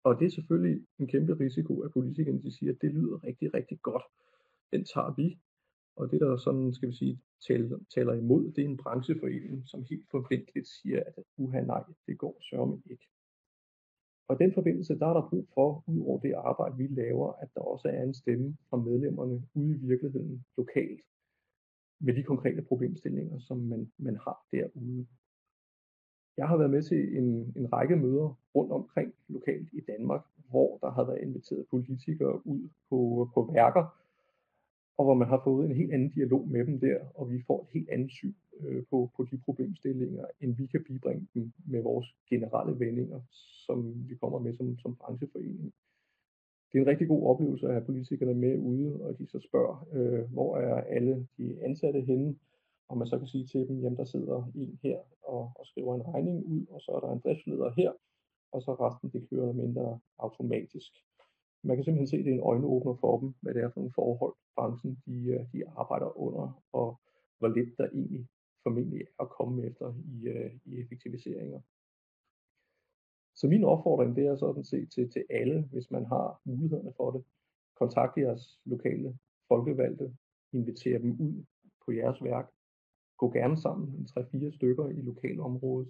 [0.04, 3.54] Og det er selvfølgelig en kæmpe risiko, at politikerne de siger, at det lyder rigtig,
[3.54, 4.02] rigtig godt.
[4.72, 5.38] Den tager vi,
[5.96, 9.84] og det, der sådan, skal vi sige, taler, taler imod, det er en brancheforening, som
[9.90, 13.06] helt forventeligt siger, at uha nej, det går sørme ikke.
[14.30, 17.32] Og i den forbindelse, der er der brug for, ud over det arbejde, vi laver,
[17.32, 21.00] at der også er en stemme fra medlemmerne ude i virkeligheden lokalt,
[22.00, 25.06] med de konkrete problemstillinger, som man, man har derude.
[26.36, 30.78] Jeg har været med til en, en række møder rundt omkring lokalt i Danmark, hvor
[30.82, 33.84] der har været inviteret politikere ud på, på værker,
[35.00, 37.62] og hvor man har fået en helt anden dialog med dem der, og vi får
[37.62, 41.82] et helt andet syn øh, på, på de problemstillinger, end vi kan bibringe dem med
[41.82, 43.20] vores generelle vendinger,
[43.66, 45.72] som vi kommer med som, som brancheforening.
[46.72, 49.88] Det er en rigtig god oplevelse at have politikerne med ude, og de så spørger,
[49.92, 52.36] øh, hvor er alle de ansatte henne,
[52.88, 55.94] og man så kan sige til dem, jamen der sidder en her og, og skriver
[55.94, 57.92] en regning ud, og så er der en driftsleder her,
[58.52, 60.92] og så resten det kører mindre automatisk
[61.62, 63.80] man kan simpelthen se, at det er en øjenåbner for dem, hvad det er for
[63.80, 67.00] nogle forhold, branchen de, øh, de arbejder under, og
[67.38, 68.28] hvor lidt der egentlig
[68.62, 71.60] formentlig er at komme efter i, øh, i effektiviseringer.
[73.34, 77.10] Så min opfordring det er sådan set til, til alle, hvis man har mulighederne for
[77.10, 77.24] det,
[77.76, 80.16] kontakt jeres lokale folkevalgte,
[80.52, 81.44] inviter dem ud
[81.84, 82.50] på jeres værk,
[83.16, 84.08] gå gerne sammen, en
[84.50, 85.88] 3-4 stykker i lokalområdet,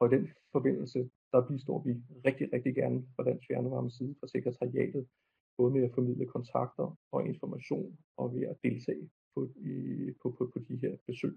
[0.00, 1.92] og i den forbindelse, der bistår vi
[2.26, 5.06] rigtig, rigtig gerne fra Dansk Fjernvarmes side fra sekretariatet,
[5.58, 9.74] både med at formidle kontakter og information og ved at deltage på, i,
[10.22, 11.36] på, på, på de her besøg.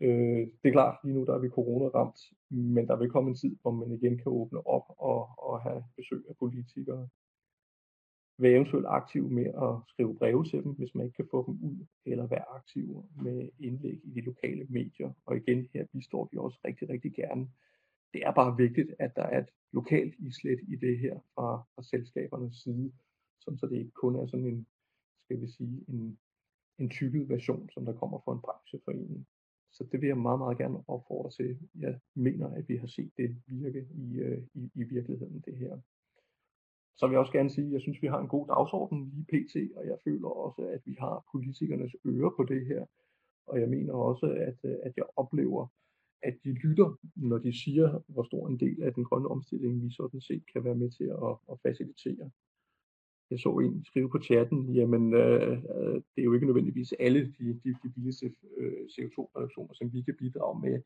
[0.00, 3.36] Øh, det er klart, lige nu der er vi corona-ramt, men der vil komme en
[3.36, 7.08] tid, hvor man igen kan åbne op og, og have besøg af politikere
[8.38, 11.54] være eventuelt aktiv med at skrive breve til dem, hvis man ikke kan få dem
[11.62, 15.12] ud, eller være aktiv med indlæg i de lokale medier.
[15.26, 17.48] Og igen, her bistår vi også rigtig, rigtig gerne
[18.14, 21.82] det er bare vigtigt, at der er et lokalt islet i det her fra, fra
[21.82, 22.92] selskabernes side,
[23.40, 24.66] sådan så det ikke kun er sådan en,
[25.24, 26.18] skal vi sige, en,
[26.78, 29.26] en tykket version, som der kommer fra en brancheforening.
[29.72, 31.58] Så det vil jeg meget, meget gerne opfordre til.
[31.78, 35.80] Jeg mener, at vi har set det virke i, øh, i, i virkeligheden, det her.
[36.96, 38.98] Så vil jeg også gerne sige, at jeg synes, at vi har en god dagsorden
[39.12, 42.84] lige pt, og jeg føler også, at vi har politikernes øre på det her.
[43.46, 45.66] Og jeg mener også, at, at jeg oplever,
[46.22, 49.90] at de lytter, når de siger, hvor stor en del af den grønne omstilling vi
[49.90, 52.30] sådan set kan være med til at, at facilitere.
[53.30, 57.34] Jeg så en skrive på chatten, jamen øh, øh det er jo ikke nødvendigvis alle
[57.38, 60.82] de, de, de billigste øh, CO2-reduktioner, som vi kan bidrage med.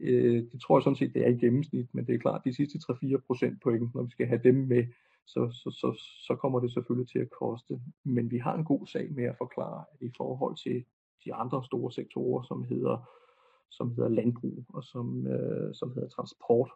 [0.00, 2.54] Øh, det tror jeg sådan set, det er i gennemsnit, men det er klart, de
[2.54, 4.84] sidste 3-4 procent point, når vi skal have dem med,
[5.26, 7.80] så, så, så, så kommer det selvfølgelig til at koste.
[8.04, 10.84] Men vi har en god sag med at forklare, at i forhold til
[11.24, 13.10] de andre store sektorer, som hedder,
[13.70, 16.70] som hedder landbrug og som, øh, som hedder transport,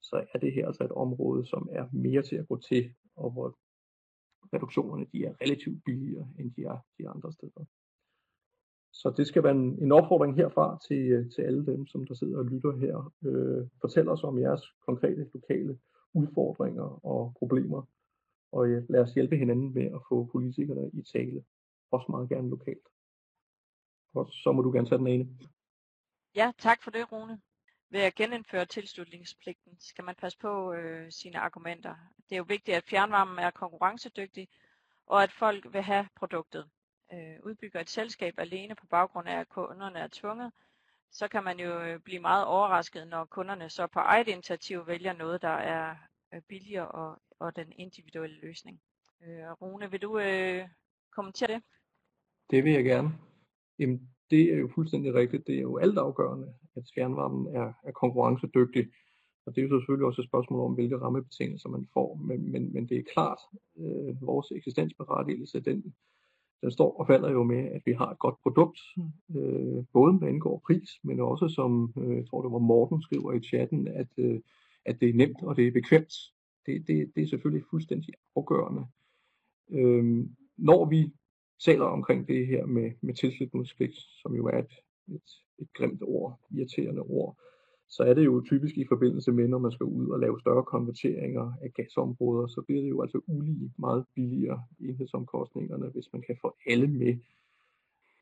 [0.00, 3.30] så er det her altså et område, som er mere til at gå til, og
[3.30, 3.56] hvor
[4.54, 7.64] reduktionerne de er relativt billigere, end de er de andre steder.
[8.92, 12.14] Så det skal være en, en opfordring herfra til, øh, til alle dem, som der
[12.14, 13.12] sidder og lytter her.
[13.24, 15.78] Øh, fortæl os om jeres konkrete lokale
[16.12, 17.82] udfordringer og problemer,
[18.52, 21.44] og lad os hjælpe hinanden med at få politikerne i tale,
[21.90, 22.88] også meget gerne lokalt.
[24.14, 25.38] Og så må du gerne tage den ene.
[26.34, 27.40] Ja, tak for det, Rune.
[27.90, 31.94] Ved at genindføre tilslutningspligten skal man passe på øh, sine argumenter.
[32.28, 34.48] Det er jo vigtigt, at fjernvarmen er konkurrencedygtig,
[35.06, 36.70] og at folk vil have produktet.
[37.12, 40.52] Øh, udbygger et selskab alene på baggrund af, at kunderne er tvunget,
[41.12, 45.12] så kan man jo øh, blive meget overrasket, når kunderne så på eget initiativ vælger
[45.12, 45.96] noget, der er
[46.34, 48.80] øh, billigere og, og den individuelle løsning.
[49.22, 50.68] Øh, Rune, vil du øh,
[51.16, 51.62] kommentere det?
[52.50, 53.10] Det vil jeg gerne.
[53.78, 55.46] Jamen, det er jo fuldstændig rigtigt.
[55.46, 58.86] Det er jo altafgørende, at fjernvarmen er, er konkurrencedygtig.
[59.46, 62.14] Og det er jo selvfølgelig også et spørgsmål om, hvilke rammebetingelser man får.
[62.14, 63.38] Men, men, men det er klart,
[63.78, 65.94] øh, vores eksistensberettigelse, den,
[66.62, 68.80] den står og falder jo med, at vi har et godt produkt,
[69.36, 73.32] øh, både hvad angår pris, men også som, øh, jeg tror det var Morten skriver
[73.32, 74.40] i chatten, at, øh,
[74.84, 76.14] at det er nemt og det er bekvemt.
[76.66, 78.86] Det, det, det er selvfølgelig fuldstændig afgørende.
[79.70, 81.12] Øh, når vi
[81.64, 84.74] taler omkring det her med, med tilslutningspligt, som jo er et,
[85.08, 87.36] et, et grimt ord, irriterende ord,
[87.90, 90.62] så er det jo typisk i forbindelse med, når man skal ud og lave større
[90.62, 96.36] konverteringer af gasområder, så bliver det jo altså ulige meget billigere enhedsomkostningerne, hvis man kan
[96.40, 97.16] få alle med.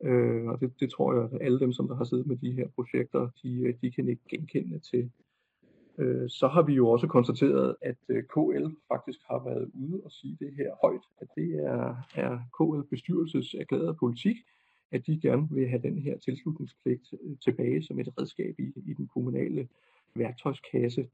[0.03, 2.51] Øh, og det, det tror jeg, at alle dem, som der har siddet med de
[2.51, 5.11] her projekter, de, øh, de kan ikke genkende til.
[5.97, 10.11] Øh, så har vi jo også konstateret, at øh, KL faktisk har været ude og
[10.11, 14.37] sige det her højt, at det er, er KL bestyrelses erklærede politik,
[14.91, 18.93] at de gerne vil have den her tilslutningspligt øh, tilbage som et redskab i, i
[18.93, 19.67] den kommunale
[20.15, 21.09] værktøjskasse.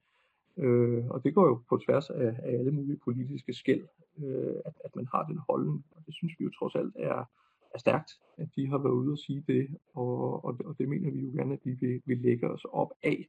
[0.58, 3.88] Øh, og det går jo på tværs af, af alle mulige politiske skæld,
[4.24, 5.86] øh, at, at man har den holdning.
[5.96, 7.30] Og det synes vi jo trods alt er,
[7.74, 11.12] er stærkt, at de har været ude og sige det, og, og, og det mener
[11.12, 13.28] vi jo gerne, at vi vil, vil lægge os op af.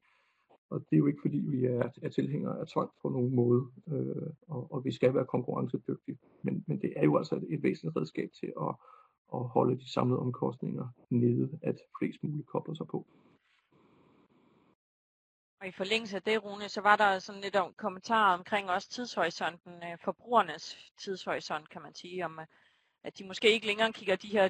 [0.71, 3.67] Og det er jo ikke fordi, vi er, er tilhængere af tvang på nogen måde,
[3.93, 6.19] øh, og, og vi skal være konkurrencedygtige.
[6.43, 8.75] Men, men det er jo altså et, et væsentligt redskab til at,
[9.29, 13.07] og holde de samlede omkostninger nede, at flest muligt kobler sig på.
[15.61, 18.91] Og i forlængelse af det, Rune, så var der sådan lidt om kommentarer omkring også
[18.91, 22.47] tidshorisonten, øh, forbrugernes tidshorisont, kan man sige, om øh,
[23.07, 24.49] at de måske ikke længere kigger de her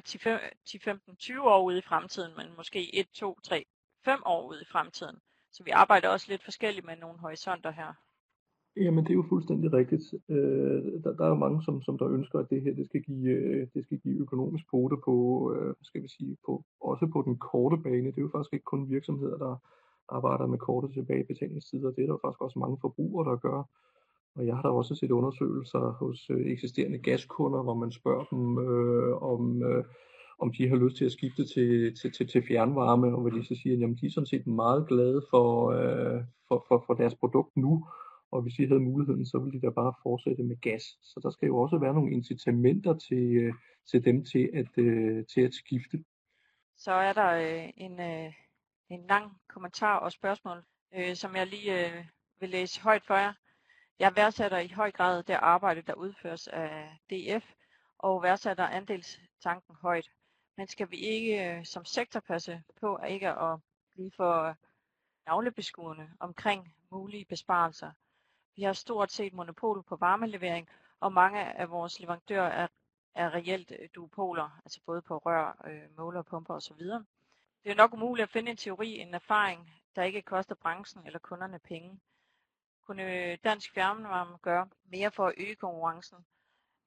[1.39, 3.65] 10-15-20 år ud i fremtiden, men måske 1, 2, 3,
[4.05, 5.17] 5 år ud i fremtiden.
[5.51, 7.93] Så vi arbejder også lidt forskelligt med nogle horisonter her.
[8.81, 10.03] Jamen det er jo fuldstændig rigtigt.
[10.29, 13.01] Øh, der, der er jo mange, som, som der ønsker, at det her det skal
[13.01, 15.15] give, øh, det skal give økonomisk kvote på,
[15.55, 18.11] øh, skal vi sige, på, også på den korte bane.
[18.11, 19.55] Det er jo faktisk ikke kun virksomheder, der
[20.09, 21.91] arbejder med korte tilbagebetalingstider.
[21.91, 23.63] Det er der faktisk også mange forbrugere, der gør.
[24.35, 28.57] Og jeg har da også set undersøgelser hos øh, eksisterende gaskunder, hvor man spørger dem
[28.67, 29.83] øh, om, øh,
[30.39, 33.45] om de har lyst til at skifte til, til, til, til fjernvarme, og hvor de
[33.45, 36.93] så siger, at jamen, de er sådan set meget glade for, øh, for, for, for
[36.93, 37.85] deres produkt nu,
[38.31, 40.83] og hvis de havde muligheden, så ville de da bare fortsætte med gas.
[41.01, 43.53] Så der skal jo også være nogle incitamenter til, øh,
[43.91, 46.03] til dem til at, øh, til at skifte.
[46.77, 48.33] Så er der øh, en, øh,
[48.89, 50.63] en lang kommentar og spørgsmål,
[50.95, 52.05] øh, som jeg lige øh,
[52.39, 53.33] vil læse højt for jer.
[53.99, 57.45] Jeg værdsætter i høj grad det arbejde, der udføres af DF,
[57.99, 60.09] og værdsætter andelstanken højt.
[60.57, 63.59] Men skal vi ikke øh, som sektor passe på at ikke at
[63.93, 64.55] blive for
[65.27, 67.91] navlebeskuende omkring mulige besparelser?
[68.57, 72.67] Vi har stort set monopol på varmelevering, og mange af vores leverandører er,
[73.15, 76.77] er reelt øh, duopoler, altså både på rør, øh, måler, pumper osv.
[77.63, 81.19] Det er nok umuligt at finde en teori, en erfaring, der ikke koster branchen eller
[81.19, 81.99] kunderne penge.
[82.85, 86.17] Kunne øh, Dansk Fjernvarme gøre mere for at øge konkurrencen?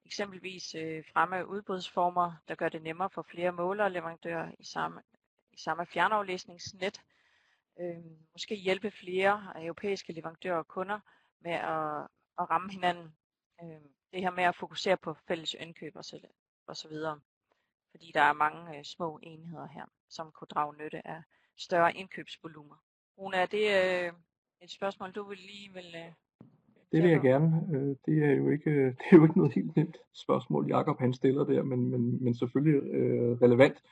[0.05, 5.01] Eksempelvis øh, fremme udbudsformer, der gør det nemmere for flere målerleverandører i samme,
[5.51, 7.01] i samme fjernaflæsningsnet.
[7.79, 10.99] Øh, måske hjælpe flere europæiske leverandører og kunder
[11.41, 12.07] med at,
[12.39, 13.15] at ramme hinanden.
[13.63, 13.81] Øh,
[14.13, 16.19] det her med at fokusere på fælles indkøb og så,
[16.67, 17.19] og så videre.
[17.91, 21.21] Fordi der er mange øh, små enheder her, som kunne drage nytte af
[21.57, 22.75] større indkøbsvolumer.
[23.17, 23.65] Rune, er det
[24.07, 24.13] øh,
[24.61, 25.95] et spørgsmål, du vil lige vil...
[25.95, 26.11] Øh,
[26.91, 27.67] det vil jeg gerne.
[27.73, 31.13] Øh, det er jo ikke, det er jo ikke noget helt nemt spørgsmål, Jakob han
[31.13, 33.83] stiller der, men, men, men selvfølgelig øh, relevant.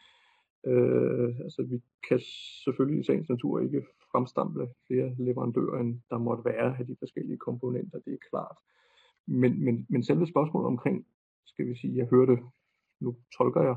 [0.66, 2.20] Øh, altså vi kan
[2.64, 7.38] selvfølgelig i sagens natur ikke fremstamle flere leverandører, end der måtte være af de forskellige
[7.38, 8.58] komponenter, det er klart.
[9.26, 11.06] men, men, men selve spørgsmålet omkring,
[11.46, 12.38] skal vi sige, jeg hørte,
[13.00, 13.76] nu tolker jeg,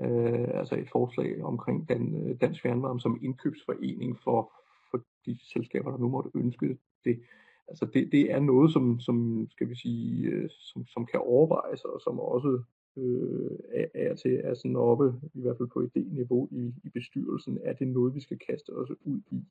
[0.00, 4.52] øh, altså et forslag omkring den, øh, Dansk Fjernvarme som indkøbsforening for,
[4.90, 7.20] for de selskaber, der nu måtte ønske det.
[7.68, 11.84] Altså det, det er noget, som, som skal vi sige, øh, som, som kan overvejes,
[11.84, 12.62] og som også
[12.96, 17.58] øh, er, er til er sådan oppe, i hvert fald på idéniveau i, i bestyrelsen,
[17.64, 19.44] er det noget, vi skal kaste os ud i,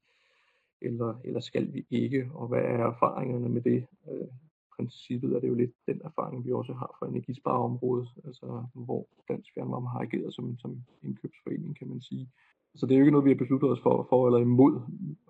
[0.86, 3.86] eller, eller skal vi ikke, og hvad er erfaringerne med det?
[4.12, 4.28] Øh,
[4.76, 9.54] princippet er det jo lidt den erfaring, vi også har fra energispareområdet, altså hvor Dansk
[9.54, 12.30] Fjernvarme har ageret som, som indkøbsforening, kan man sige.
[12.76, 14.82] Så det er jo ikke noget, vi har besluttet os for, for eller imod,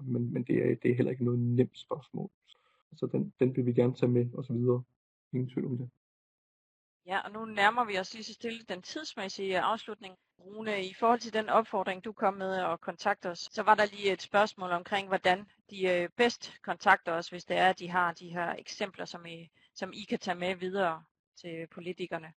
[0.01, 2.29] men, men det, er, det er heller ikke noget nemt spørgsmål.
[2.95, 4.55] Så den, den vil vi gerne tage med osv.
[5.33, 5.89] Ingen tvivl om det.
[7.07, 10.15] Ja, og nu nærmer vi os lige så stille den tidsmæssige øh, afslutning.
[10.39, 13.85] Rune, i forhold til den opfordring, du kom med og kontakte os, så var der
[13.85, 17.89] lige et spørgsmål omkring, hvordan de øh, bedst kontakter os, hvis det er, at de
[17.89, 21.03] har de her eksempler, som I, som I kan tage med videre
[21.41, 22.33] til politikerne.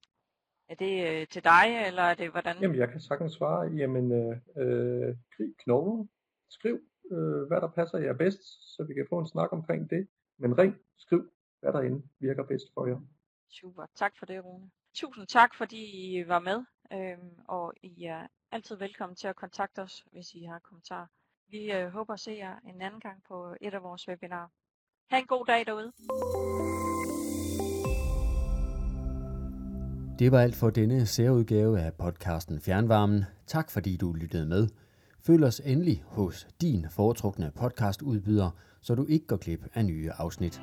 [0.70, 2.58] Er det øh, til dig, eller er det hvordan?
[2.62, 3.72] Jamen, jeg kan sagtens svare.
[3.72, 6.10] Jamen, øh, øh krig knoglen.
[6.50, 6.80] Skriv,
[7.12, 10.08] øh, hvad der passer jer bedst, så vi kan få en snak omkring det.
[10.38, 13.00] Men ring, skriv, hvad derinde virker bedst for jer.
[13.50, 13.86] Super.
[13.96, 14.70] Tak for det, Rune.
[14.94, 15.82] Tusind tak, fordi
[16.18, 20.44] I var med, øhm, og I er altid velkommen til at kontakte os, hvis I
[20.44, 21.08] har kommentarer.
[21.50, 24.48] Vi øh, håber at se jer en anden gang på et af vores webinarer.
[25.10, 25.92] Ha' en god dag derude.
[30.20, 33.24] Det var alt for denne særudgave af podcasten Fjernvarmen.
[33.48, 34.68] Tak fordi du lyttede med.
[35.26, 40.62] Følg os endelig hos din foretrukne podcastudbyder, så du ikke går glip af nye afsnit.